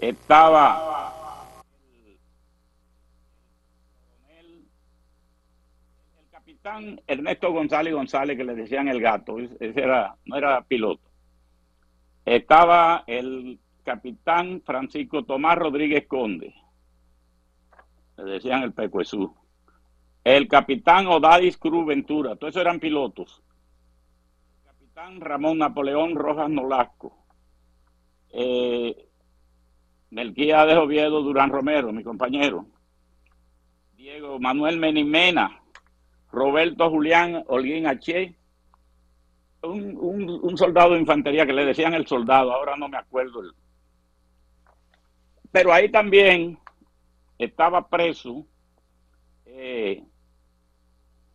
Estaba 0.01 1.53
el, 4.39 4.67
capitán 6.31 6.99
Ernesto 7.07 7.53
González 7.53 7.93
González, 7.93 8.39
que 8.39 8.45
le 8.45 8.55
decían 8.55 8.89
el 8.89 9.03
gato, 9.03 9.39
ese 9.39 9.79
era, 9.79 10.17
no 10.25 10.37
era 10.37 10.63
piloto. 10.63 11.10
Estaba 12.31 13.05
el 13.07 13.59
capitán 13.83 14.63
Francisco 14.65 15.25
Tomás 15.25 15.59
Rodríguez 15.59 16.07
Conde, 16.07 16.55
le 18.17 18.25
decían 18.25 18.63
el 18.63 18.73
Pecuesú 18.73 19.35
el 20.25 20.49
capitán 20.49 21.07
Odadis 21.07 21.57
Cruz 21.57 21.87
Ventura, 21.87 22.37
todos 22.37 22.57
eran 22.57 22.79
pilotos. 22.79 23.43
El 24.59 24.65
capitán 24.65 25.21
Ramón 25.21 25.59
Napoleón 25.59 26.15
Rojas 26.15 26.51
Nolasco. 26.51 27.17
Eh, 28.31 29.09
Melquía 30.11 30.67
de 30.67 30.77
Oviedo 30.77 31.23
Durán 31.23 31.51
Romero, 31.51 31.93
mi 31.93 32.03
compañero. 32.03 32.67
Diego 33.97 34.39
Manuel 34.39 34.79
Menimena, 34.79 35.63
Roberto 36.31 36.91
Julián 36.91 37.45
Holguín 37.47 37.87
H. 37.87 38.37
Un, 39.63 40.39
un, 40.43 40.57
soldado 40.57 40.95
de 40.95 41.01
infantería 41.01 41.45
que 41.45 41.53
le 41.53 41.67
decían 41.67 41.93
el 41.93 42.07
soldado, 42.07 42.53
ahora 42.53 42.77
no 42.77 42.89
me 42.89 42.97
acuerdo. 42.97 43.43
Pero 45.53 45.73
ahí 45.73 45.91
también 45.91 46.59
estaba 47.39 47.89
preso 47.89 48.47
eh, 49.47 50.03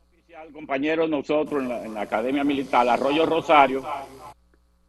oficial 0.10 0.52
compañero 0.52 1.08
nosotros 1.08 1.62
en 1.62 1.94
la, 1.94 2.02
Academia 2.02 2.44
Militar, 2.44 2.88
Arroyo 2.88 3.26
Rosario, 3.26 3.84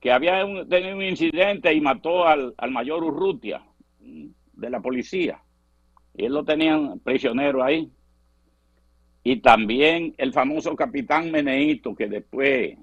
que 0.01 0.13
había 0.13 0.45
tenido 0.69 0.97
un 0.97 1.03
incidente 1.03 1.73
y 1.75 1.81
mató 1.81 2.27
al, 2.27 2.55
mayor 2.71 3.03
Urrutia 3.03 3.63
mm, 4.01 4.27
de 4.53 4.71
la 4.71 4.81
policía. 4.81 5.41
Y 6.15 6.25
él 6.25 6.33
lo 6.33 6.45
tenían 6.45 7.01
prisionero 7.01 7.63
ahí. 7.63 7.91
Y 9.23 9.41
también 9.41 10.15
el 10.19 10.33
famoso 10.33 10.77
capitán 10.77 11.33
Meneito, 11.33 11.95
que 11.95 12.07
después 12.07 12.79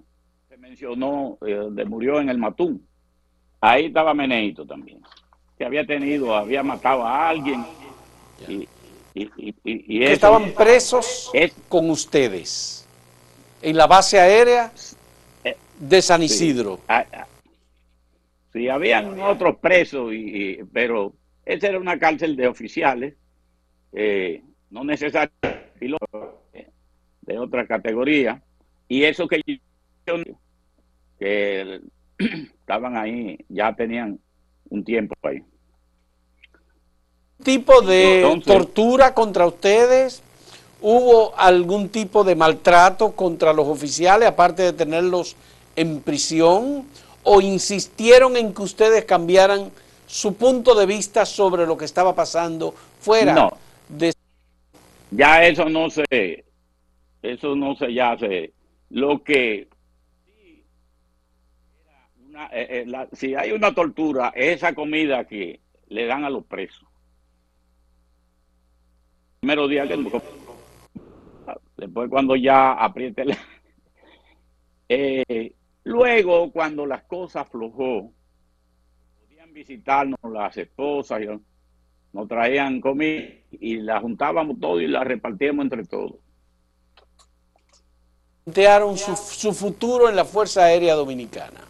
mencionó, 0.63 1.37
eh, 1.45 1.67
de 1.71 1.83
murió 1.83 2.21
en 2.21 2.29
el 2.29 2.37
Matún. 2.37 2.87
Ahí 3.59 3.87
estaba 3.87 4.13
Meneito 4.13 4.65
también, 4.65 5.01
que 5.57 5.65
había 5.65 5.85
tenido, 5.85 6.33
había 6.35 6.63
matado 6.63 7.05
a 7.05 7.27
alguien. 7.27 7.65
Y, 8.47 8.67
y, 9.13 10.03
estaban 10.03 10.53
presos 10.53 11.31
con 11.69 11.89
ustedes 11.89 12.87
en 13.61 13.77
la 13.77 13.87
base 13.87 14.19
aérea 14.19 14.71
eh, 15.43 15.55
de 15.79 16.01
San 16.01 16.23
Isidro. 16.23 16.79
Ah, 16.87 17.05
ah. 17.13 17.27
Sí, 18.53 18.69
habían 18.69 19.19
otros 19.19 19.57
presos, 19.57 20.13
y, 20.13 20.59
pero 20.71 21.13
esa 21.45 21.67
era 21.67 21.79
una 21.79 21.99
cárcel 21.99 22.35
de 22.35 22.47
oficiales, 22.47 23.15
eh, 23.91 24.41
no 24.69 24.83
necesariamente 24.83 26.71
de 27.21 27.39
otra 27.39 27.67
categoría, 27.67 28.41
y 28.87 29.03
eso 29.03 29.27
que, 29.27 29.41
que 31.23 31.79
estaban 32.59 32.97
ahí, 32.97 33.37
ya 33.47 33.73
tenían 33.73 34.19
un 34.69 34.83
tiempo 34.83 35.15
ahí. 35.23 35.41
Tipo 37.41 37.81
de 37.81 38.41
tortura 38.45 39.13
contra 39.13 39.45
ustedes? 39.45 40.21
¿Hubo 40.81 41.33
algún 41.37 41.87
tipo 41.87 42.25
de 42.25 42.35
maltrato 42.35 43.13
contra 43.13 43.53
los 43.53 43.67
oficiales, 43.67 44.27
aparte 44.27 44.63
de 44.63 44.73
tenerlos 44.73 45.37
en 45.77 46.01
prisión 46.01 46.85
o 47.23 47.39
insistieron 47.39 48.35
en 48.35 48.53
que 48.53 48.61
ustedes 48.61 49.05
cambiaran 49.05 49.71
su 50.05 50.35
punto 50.35 50.75
de 50.75 50.85
vista 50.85 51.25
sobre 51.25 51.65
lo 51.65 51.77
que 51.77 51.85
estaba 51.85 52.13
pasando 52.13 52.75
fuera 52.99 53.49
de... 53.87 54.13
Ya 55.11 55.45
eso 55.45 55.69
no 55.69 55.89
se, 55.89 56.43
eso 57.21 57.55
no 57.55 57.75
se 57.77 57.93
ya 57.93 58.17
se, 58.17 58.51
lo 58.89 59.23
que 59.23 59.67
eh, 62.51 62.85
eh, 62.87 63.07
si 63.13 63.35
hay 63.35 63.51
una 63.51 63.73
tortura, 63.73 64.31
esa 64.35 64.73
comida 64.73 65.25
que 65.25 65.61
le 65.87 66.05
dan 66.05 66.23
a 66.23 66.29
los 66.29 66.45
presos. 66.45 66.87
Primero 69.39 69.67
día 69.67 69.87
que 69.87 69.97
después 71.77 72.09
cuando 72.09 72.35
ya 72.35 72.73
apriete 72.73 73.25
eh, 74.89 75.53
luego 75.83 76.51
cuando 76.51 76.85
las 76.85 77.03
cosas 77.03 77.45
aflojó 77.45 78.13
podían 79.19 79.53
visitarnos 79.53 80.19
las 80.31 80.55
esposas 80.55 81.21
y 81.21 81.27
nos 82.13 82.27
traían 82.27 82.79
comida 82.79 83.27
y 83.51 83.77
la 83.77 83.99
juntábamos 83.99 84.59
todo 84.61 84.79
y 84.79 84.87
la 84.87 85.03
repartíamos 85.03 85.63
entre 85.63 85.83
todos 85.83 86.15
plantearon 88.45 88.97
su, 88.97 89.15
su, 89.15 89.53
futuro 89.53 90.09
en 90.09 90.15
la 90.15 90.25
Fuerza 90.25 90.65
Aérea 90.65 90.95
Dominicana. 90.95 91.61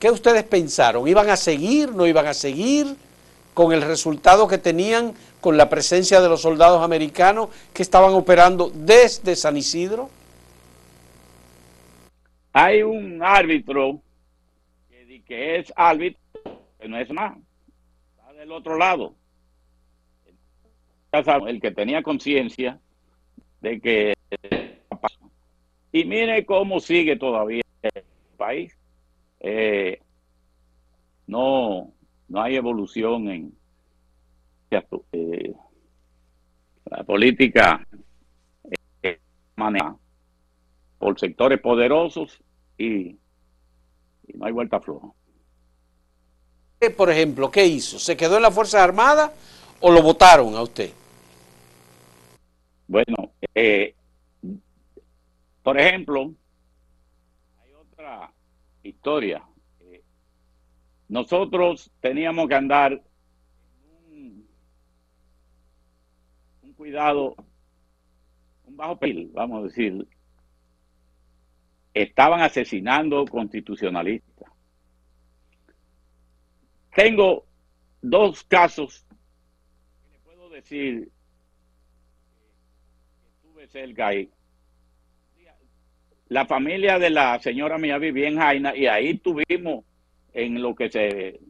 ¿Qué 0.00 0.10
ustedes 0.10 0.44
pensaron? 0.44 1.06
¿Iban 1.06 1.28
a 1.28 1.36
seguir? 1.36 1.92
¿No 1.92 2.06
iban 2.06 2.26
a 2.26 2.32
seguir? 2.32 2.96
Con 3.52 3.74
el 3.74 3.82
resultado 3.82 4.48
que 4.48 4.56
tenían 4.56 5.12
con 5.42 5.58
la 5.58 5.68
presencia 5.68 6.22
de 6.22 6.28
los 6.30 6.40
soldados 6.40 6.82
americanos 6.82 7.50
que 7.74 7.82
estaban 7.82 8.14
operando 8.14 8.70
desde 8.74 9.36
San 9.36 9.58
Isidro. 9.58 10.08
Hay 12.54 12.82
un 12.82 13.22
árbitro 13.22 14.00
que, 15.26 15.58
es 15.58 15.72
árbitro, 15.76 16.20
que 16.80 16.88
no 16.88 16.98
es 16.98 17.10
más, 17.10 17.36
está 18.16 18.32
del 18.32 18.52
otro 18.52 18.78
lado. 18.78 19.14
El 21.12 21.60
que 21.60 21.72
tenía 21.72 22.02
conciencia 22.02 22.80
de 23.60 23.80
que... 23.80 24.14
Y 25.92 26.04
mire 26.04 26.46
cómo 26.46 26.80
sigue 26.80 27.16
todavía 27.16 27.62
el 27.82 28.02
país 28.38 28.79
eh, 29.40 30.00
no, 31.26 31.92
no 32.28 32.42
hay 32.42 32.56
evolución 32.56 33.28
en 33.28 33.60
eh, 34.70 35.54
la 36.84 37.04
política 37.04 37.86
eh, 39.02 39.18
por 40.98 41.18
sectores 41.18 41.60
poderosos 41.60 42.40
y, 42.78 43.16
no 44.34 44.46
hay 44.46 44.52
vuelta 44.52 44.80
floja. 44.80 45.08
Por 46.96 47.10
ejemplo, 47.10 47.50
¿qué 47.50 47.66
hizo? 47.66 47.98
¿Se 47.98 48.16
quedó 48.16 48.36
en 48.36 48.42
las 48.42 48.54
Fuerzas 48.54 48.80
Armadas 48.80 49.32
o 49.80 49.90
lo 49.90 50.02
votaron 50.02 50.54
a 50.54 50.62
usted? 50.62 50.92
Bueno, 52.86 53.32
eh, 53.54 53.94
por 55.62 55.78
ejemplo, 55.78 56.32
hay 57.62 57.72
otra 57.74 58.32
historia. 58.90 59.42
Eh, 59.80 60.02
nosotros 61.08 61.90
teníamos 62.00 62.48
que 62.48 62.54
andar 62.54 63.02
un, 64.10 64.46
un 66.62 66.72
cuidado, 66.74 67.34
un 68.64 68.76
bajo 68.76 68.98
perfil, 68.98 69.30
vamos 69.32 69.60
a 69.60 69.62
decir. 69.64 70.06
Estaban 71.92 72.40
asesinando 72.40 73.24
constitucionalistas. 73.24 74.48
Tengo 76.94 77.46
dos 78.00 78.44
casos 78.44 79.04
que 80.10 80.18
puedo 80.20 80.48
decir 80.50 81.10
que 83.20 83.48
tuve 83.48 83.66
cerca 83.66 84.08
ahí 84.08 84.30
la 86.30 86.46
familia 86.46 86.98
de 86.98 87.10
la 87.10 87.40
señora 87.40 87.76
mía 87.76 87.98
vivía 87.98 88.28
en 88.28 88.38
Jaina 88.38 88.74
y 88.76 88.86
ahí 88.86 89.18
tuvimos 89.18 89.84
en 90.32 90.62
lo 90.62 90.76
que 90.76 90.88
se, 90.88 91.40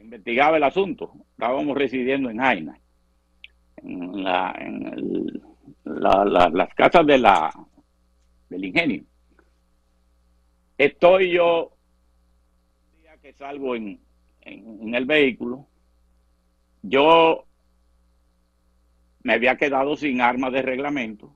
investigaba 0.00 0.56
el 0.56 0.62
asunto. 0.62 1.12
Estábamos 1.32 1.76
residiendo 1.76 2.30
en 2.30 2.38
Jaina, 2.38 2.78
en, 3.78 4.22
las 5.84 6.74
casas 6.76 7.04
de 7.06 7.18
la, 7.18 7.52
del 8.48 8.64
ingenio. 8.64 9.02
Estoy 10.78 11.32
yo, 11.32 11.72
día 13.00 13.16
que 13.20 13.32
salgo 13.32 13.74
en, 13.74 14.00
en 14.42 14.94
el 14.94 15.06
vehículo, 15.06 15.66
yo 16.82 17.46
me 19.24 19.32
había 19.32 19.56
quedado 19.56 19.96
sin 19.96 20.20
armas 20.20 20.52
de 20.52 20.62
reglamento 20.62 21.34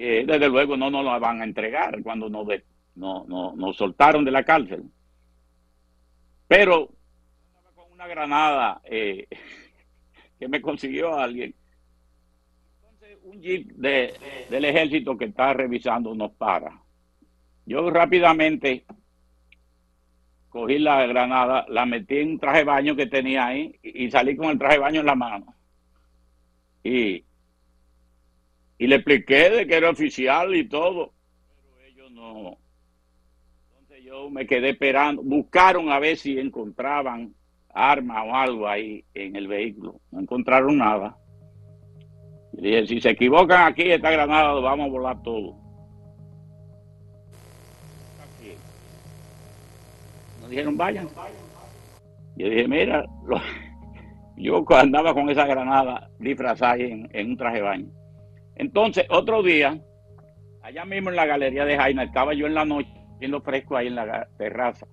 desde 0.00 0.48
luego 0.48 0.76
no 0.76 0.90
nos 0.90 1.04
la 1.04 1.18
van 1.18 1.42
a 1.42 1.44
entregar 1.44 2.02
cuando 2.02 2.30
nos, 2.30 2.46
no, 2.94 3.54
nos 3.54 3.76
soltaron 3.76 4.24
de 4.24 4.30
la 4.30 4.44
cárcel. 4.44 4.84
Pero 6.48 6.88
con 7.74 7.92
una 7.92 8.06
granada 8.06 8.80
eh, 8.84 9.28
que 10.38 10.48
me 10.48 10.60
consiguió 10.60 11.18
alguien. 11.18 11.54
Entonces 12.76 13.18
un 13.22 13.40
jeep 13.42 13.72
de, 13.72 14.14
del 14.48 14.64
ejército 14.64 15.18
que 15.18 15.26
está 15.26 15.52
revisando 15.52 16.14
nos 16.14 16.32
para. 16.32 16.82
Yo 17.66 17.90
rápidamente 17.90 18.86
cogí 20.48 20.78
la 20.78 21.06
granada, 21.06 21.66
la 21.68 21.84
metí 21.84 22.18
en 22.18 22.30
un 22.30 22.38
traje 22.38 22.58
de 22.58 22.64
baño 22.64 22.96
que 22.96 23.06
tenía 23.06 23.46
ahí 23.46 23.78
y 23.82 24.10
salí 24.10 24.34
con 24.34 24.48
el 24.50 24.58
traje 24.58 24.76
de 24.76 24.80
baño 24.80 25.00
en 25.00 25.06
la 25.06 25.14
mano. 25.14 25.54
Y 26.82 27.24
y 28.80 28.86
le 28.86 28.96
expliqué 28.96 29.50
de 29.50 29.66
que 29.66 29.76
era 29.76 29.90
oficial 29.90 30.56
y 30.56 30.66
todo, 30.66 31.12
pero 31.60 31.86
ellos 31.86 32.10
no. 32.12 32.56
Entonces 33.78 34.02
yo 34.02 34.30
me 34.30 34.46
quedé 34.46 34.70
esperando, 34.70 35.22
buscaron 35.22 35.92
a 35.92 35.98
ver 35.98 36.16
si 36.16 36.38
encontraban 36.38 37.34
armas 37.74 38.24
o 38.26 38.34
algo 38.34 38.66
ahí 38.66 39.04
en 39.12 39.36
el 39.36 39.48
vehículo, 39.48 40.00
no 40.10 40.20
encontraron 40.20 40.78
nada. 40.78 41.14
Y 42.54 42.62
dije, 42.62 42.86
si 42.86 43.00
se 43.02 43.10
equivocan 43.10 43.70
aquí, 43.70 43.82
esta 43.82 44.10
granada 44.10 44.54
lo 44.54 44.62
vamos 44.62 44.86
a 44.86 44.90
volar 44.90 45.22
todo. 45.22 45.58
Nos 50.40 50.48
dijeron, 50.48 50.78
vayan. 50.78 51.06
Yo 52.34 52.48
dije, 52.48 52.66
mira, 52.66 53.04
yo 54.38 54.64
andaba 54.70 55.12
con 55.12 55.28
esa 55.28 55.44
granada 55.44 56.10
disfrazada 56.18 56.76
en 56.76 57.26
un 57.26 57.36
traje 57.36 57.56
de 57.56 57.62
baño. 57.62 57.99
Entonces, 58.60 59.06
otro 59.08 59.42
día, 59.42 59.80
allá 60.60 60.84
mismo 60.84 61.08
en 61.08 61.16
la 61.16 61.24
galería 61.24 61.64
de 61.64 61.78
Jaina, 61.78 62.02
estaba 62.02 62.34
yo 62.34 62.46
en 62.46 62.52
la 62.52 62.66
noche 62.66 62.92
viendo 63.18 63.40
fresco 63.40 63.74
ahí 63.74 63.86
en 63.86 63.94
la 63.94 64.28
terraza. 64.36 64.86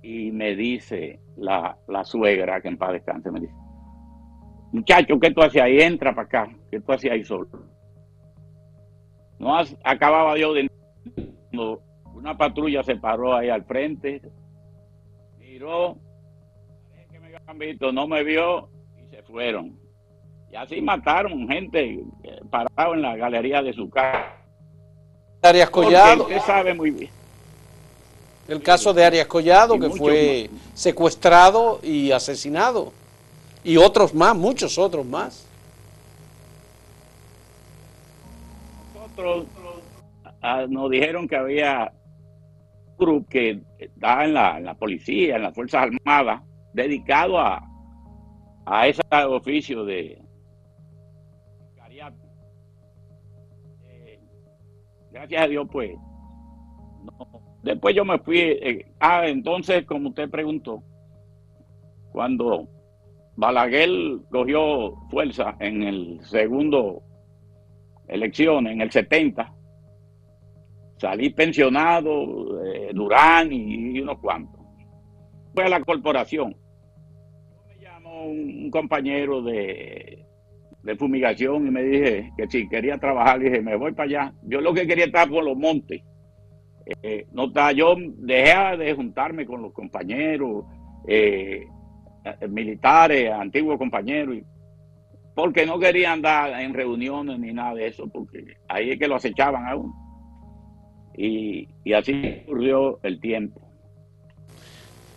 Y 0.00 0.30
me 0.30 0.54
dice 0.54 1.18
la, 1.36 1.76
suegra, 2.04 2.60
que 2.60 2.68
en 2.68 2.78
paz 2.78 2.92
descanse, 2.92 3.28
me 3.32 3.40
dice, 3.40 3.52
muchacho, 4.70 5.18
¿qué 5.18 5.32
tú 5.32 5.42
hacías 5.42 5.64
ahí? 5.64 5.80
Entra 5.80 6.14
para 6.14 6.26
acá, 6.26 6.56
¿qué 6.70 6.78
tú 6.78 6.92
hacías 6.92 7.14
ahí 7.14 7.24
solo? 7.24 7.48
No 9.40 9.58
acababa 9.82 10.38
yo 10.38 10.54
de... 10.54 10.70
Una 12.14 12.36
patrulla 12.36 12.84
se 12.84 12.94
paró 12.94 13.34
ahí 13.34 13.48
al 13.48 13.64
frente, 13.64 14.22
miró, 15.40 15.98
que 17.10 17.18
me 17.18 17.36
habían 17.36 17.94
no 17.96 18.06
me 18.06 18.22
vio 18.22 18.68
y 18.96 19.08
se 19.08 19.24
fueron. 19.24 19.83
Y 20.54 20.56
así 20.56 20.80
mataron 20.80 21.48
gente 21.48 22.04
eh, 22.22 22.40
parado 22.48 22.94
en 22.94 23.02
la 23.02 23.16
galería 23.16 23.60
de 23.60 23.72
su 23.72 23.90
casa. 23.90 24.36
Arias 25.42 25.68
Collado. 25.68 26.22
Usted 26.22 26.40
sabe 26.42 26.72
muy 26.72 26.92
bien. 26.92 27.10
El 28.46 28.62
caso 28.62 28.94
de 28.94 29.04
Arias 29.04 29.26
Collado, 29.26 29.76
que 29.80 29.90
fue 29.90 30.48
secuestrado 30.72 31.80
y 31.82 32.12
asesinado. 32.12 32.92
Y 33.64 33.78
otros 33.78 34.14
más, 34.14 34.36
muchos 34.36 34.78
otros 34.78 35.04
más. 35.04 35.44
Nosotros 38.94 39.46
ah, 40.40 40.66
nos 40.68 40.88
dijeron 40.88 41.26
que 41.26 41.34
había 41.34 41.92
un 42.90 42.96
grupo 42.96 43.28
que 43.28 43.60
estaba 43.76 44.24
en 44.24 44.34
la, 44.34 44.58
en 44.58 44.64
la 44.66 44.74
policía, 44.74 45.34
en 45.34 45.42
las 45.42 45.52
Fuerzas 45.52 45.90
Armadas, 45.90 46.42
dedicado 46.72 47.40
a, 47.40 47.60
a 48.66 48.86
ese 48.86 49.02
oficio 49.10 49.84
de, 49.84 50.23
gracias 55.24 55.42
a 55.42 55.48
Dios, 55.48 55.68
pues. 55.70 55.92
Después 57.62 57.94
yo 57.94 58.04
me 58.04 58.18
fui. 58.18 58.38
Eh, 58.38 58.86
ah, 59.00 59.26
entonces, 59.26 59.84
como 59.86 60.10
usted 60.10 60.28
preguntó, 60.28 60.82
cuando 62.12 62.68
Balaguer 63.36 63.90
cogió 64.30 64.94
fuerza 65.10 65.56
en 65.60 65.82
el 65.82 66.20
segundo 66.24 67.02
elección, 68.06 68.66
en 68.66 68.82
el 68.82 68.90
70, 68.90 69.50
salí 70.98 71.30
pensionado, 71.30 72.62
eh, 72.64 72.90
Durán 72.92 73.50
y, 73.50 73.98
unos 74.00 74.18
cuantos. 74.18 74.60
Fue 75.54 75.64
a 75.64 75.68
la 75.68 75.80
corporación. 75.80 76.54
Me 77.66 77.78
llamó 77.82 78.26
un, 78.26 78.70
compañero 78.70 79.40
de, 79.40 80.13
fumigación 80.96 81.66
y 81.66 81.70
me 81.70 81.82
dije 81.82 82.32
que 82.36 82.46
si 82.48 82.68
quería 82.68 82.98
trabajar, 82.98 83.40
dije, 83.40 83.62
me 83.62 83.76
voy 83.76 83.92
para 83.92 84.04
allá. 84.04 84.34
Yo 84.42 84.60
lo 84.60 84.74
que 84.74 84.86
quería 84.86 85.06
estar 85.06 85.28
por 85.28 85.42
los 85.42 85.56
montes. 85.56 86.02
Eh, 87.02 87.26
no 87.32 87.46
está, 87.46 87.72
yo 87.72 87.96
dejé 87.98 88.76
de 88.76 88.94
juntarme 88.94 89.46
con 89.46 89.62
los 89.62 89.72
compañeros 89.72 90.66
eh, 91.08 91.66
militares, 92.48 93.32
antiguos 93.32 93.78
compañeros, 93.78 94.36
porque 95.34 95.66
no 95.66 95.78
quería 95.78 96.12
andar 96.12 96.60
en 96.60 96.74
reuniones 96.74 97.38
ni 97.38 97.52
nada 97.52 97.74
de 97.74 97.88
eso, 97.88 98.06
porque 98.08 98.56
ahí 98.68 98.90
es 98.90 98.98
que 98.98 99.08
lo 99.08 99.16
acechaban 99.16 99.66
a 99.66 99.76
uno. 99.76 99.94
Y, 101.16 101.68
así 101.92 102.42
ocurrió 102.42 102.98
el 103.02 103.20
tiempo. 103.20 103.60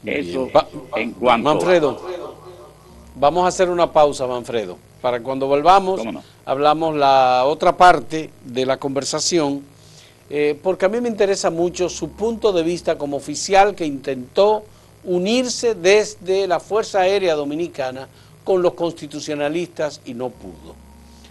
Eso 0.05 0.49
en 0.95 1.11
cuanto 1.11 1.49
Manfredo, 1.49 1.99
vamos 3.15 3.43
a 3.43 3.47
hacer 3.47 3.69
una 3.69 3.91
pausa, 3.91 4.27
Manfredo. 4.27 4.77
Para 5.01 5.21
cuando 5.21 5.47
volvamos, 5.47 6.01
hablamos 6.45 6.95
la 6.95 7.43
otra 7.45 7.77
parte 7.77 8.31
de 8.43 8.65
la 8.65 8.77
conversación, 8.77 9.63
eh, 10.29 10.59
porque 10.61 10.85
a 10.85 10.89
mí 10.89 10.99
me 10.99 11.09
interesa 11.09 11.49
mucho 11.49 11.87
su 11.89 12.09
punto 12.09 12.51
de 12.51 12.63
vista 12.63 12.97
como 12.97 13.17
oficial 13.17 13.75
que 13.75 13.85
intentó 13.85 14.63
unirse 15.03 15.75
desde 15.75 16.47
la 16.47 16.59
Fuerza 16.59 17.01
Aérea 17.01 17.35
Dominicana 17.35 18.07
con 18.43 18.61
los 18.61 18.73
constitucionalistas 18.73 20.01
y 20.05 20.13
no 20.13 20.29
pudo. 20.29 20.75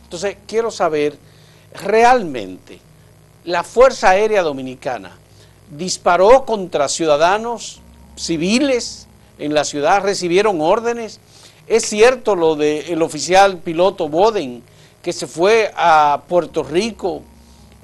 Entonces, 0.04 0.36
quiero 0.46 0.70
saber 0.70 1.18
realmente 1.74 2.78
la 3.44 3.64
Fuerza 3.64 4.10
Aérea 4.10 4.42
Dominicana 4.42 5.16
disparó 5.70 6.44
contra 6.44 6.88
ciudadanos 6.88 7.80
civiles 8.16 9.06
en 9.38 9.54
la 9.54 9.64
ciudad, 9.64 10.02
recibieron 10.02 10.60
órdenes. 10.60 11.20
Es 11.66 11.84
cierto 11.86 12.36
lo 12.36 12.54
del 12.54 13.02
oficial 13.02 13.58
piloto 13.58 14.08
Boden 14.08 14.62
que 15.02 15.12
se 15.12 15.26
fue 15.26 15.72
a 15.76 16.22
Puerto 16.28 16.62
Rico. 16.62 17.22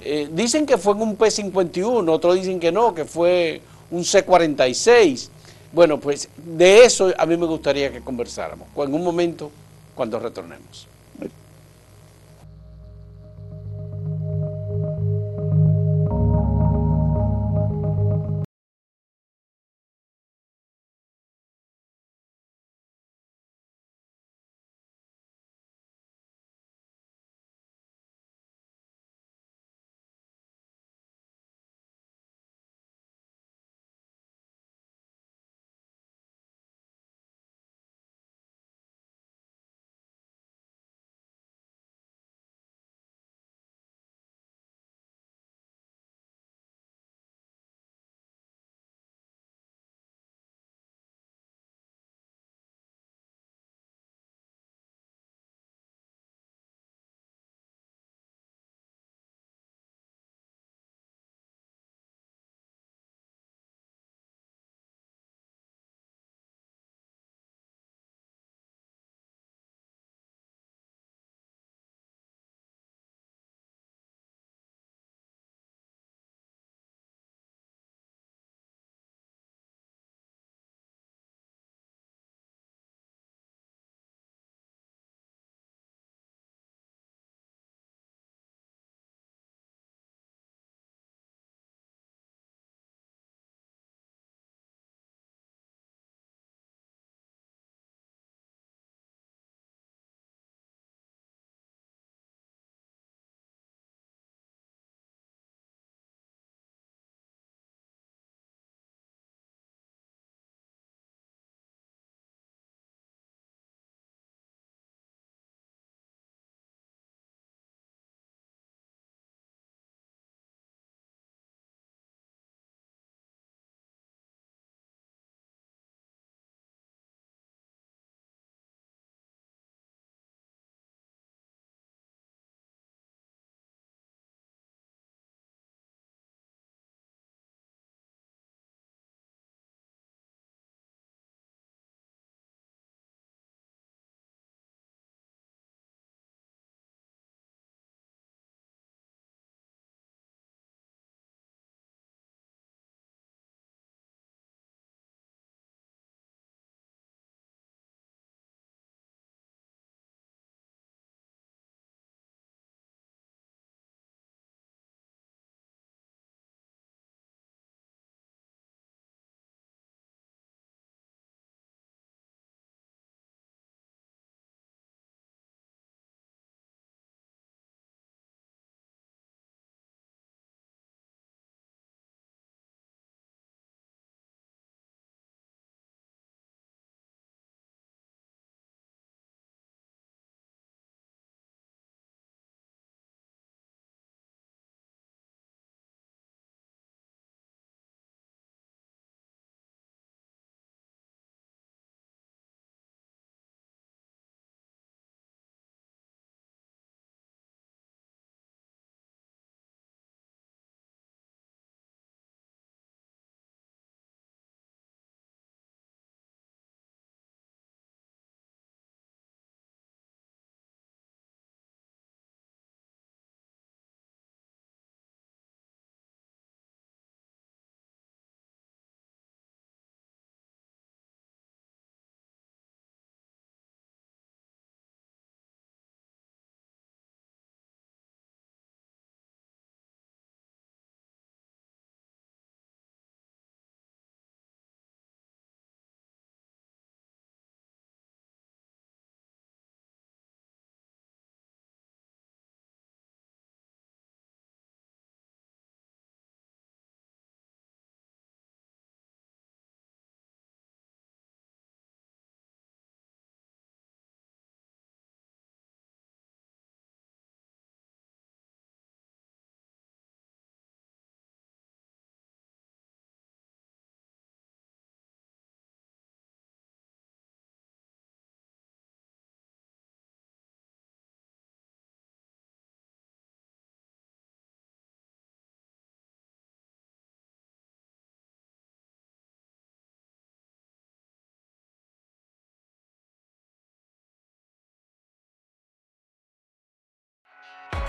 Eh, 0.00 0.28
dicen 0.32 0.66
que 0.66 0.78
fue 0.78 0.94
en 0.94 1.02
un 1.02 1.16
P-51, 1.16 2.08
otros 2.08 2.34
dicen 2.34 2.58
que 2.58 2.72
no, 2.72 2.94
que 2.94 3.04
fue 3.04 3.60
un 3.90 4.04
C-46. 4.04 5.28
Bueno, 5.72 5.98
pues 5.98 6.28
de 6.36 6.84
eso 6.84 7.12
a 7.16 7.26
mí 7.26 7.36
me 7.36 7.46
gustaría 7.46 7.92
que 7.92 8.00
conversáramos 8.00 8.68
en 8.76 8.94
un 8.94 9.02
momento 9.02 9.50
cuando 9.94 10.18
retornemos. 10.18 10.86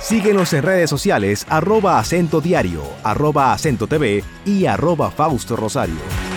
Síguenos 0.03 0.51
en 0.51 0.63
redes 0.63 0.89
sociales 0.89 1.45
arroba 1.47 1.97
acento 1.97 2.41
diario, 2.41 2.83
arroba 3.05 3.53
acento 3.53 3.87
TV 3.87 4.21
y 4.45 4.65
arroba 4.65 5.09
Fausto 5.09 5.55
Rosario. 5.55 6.32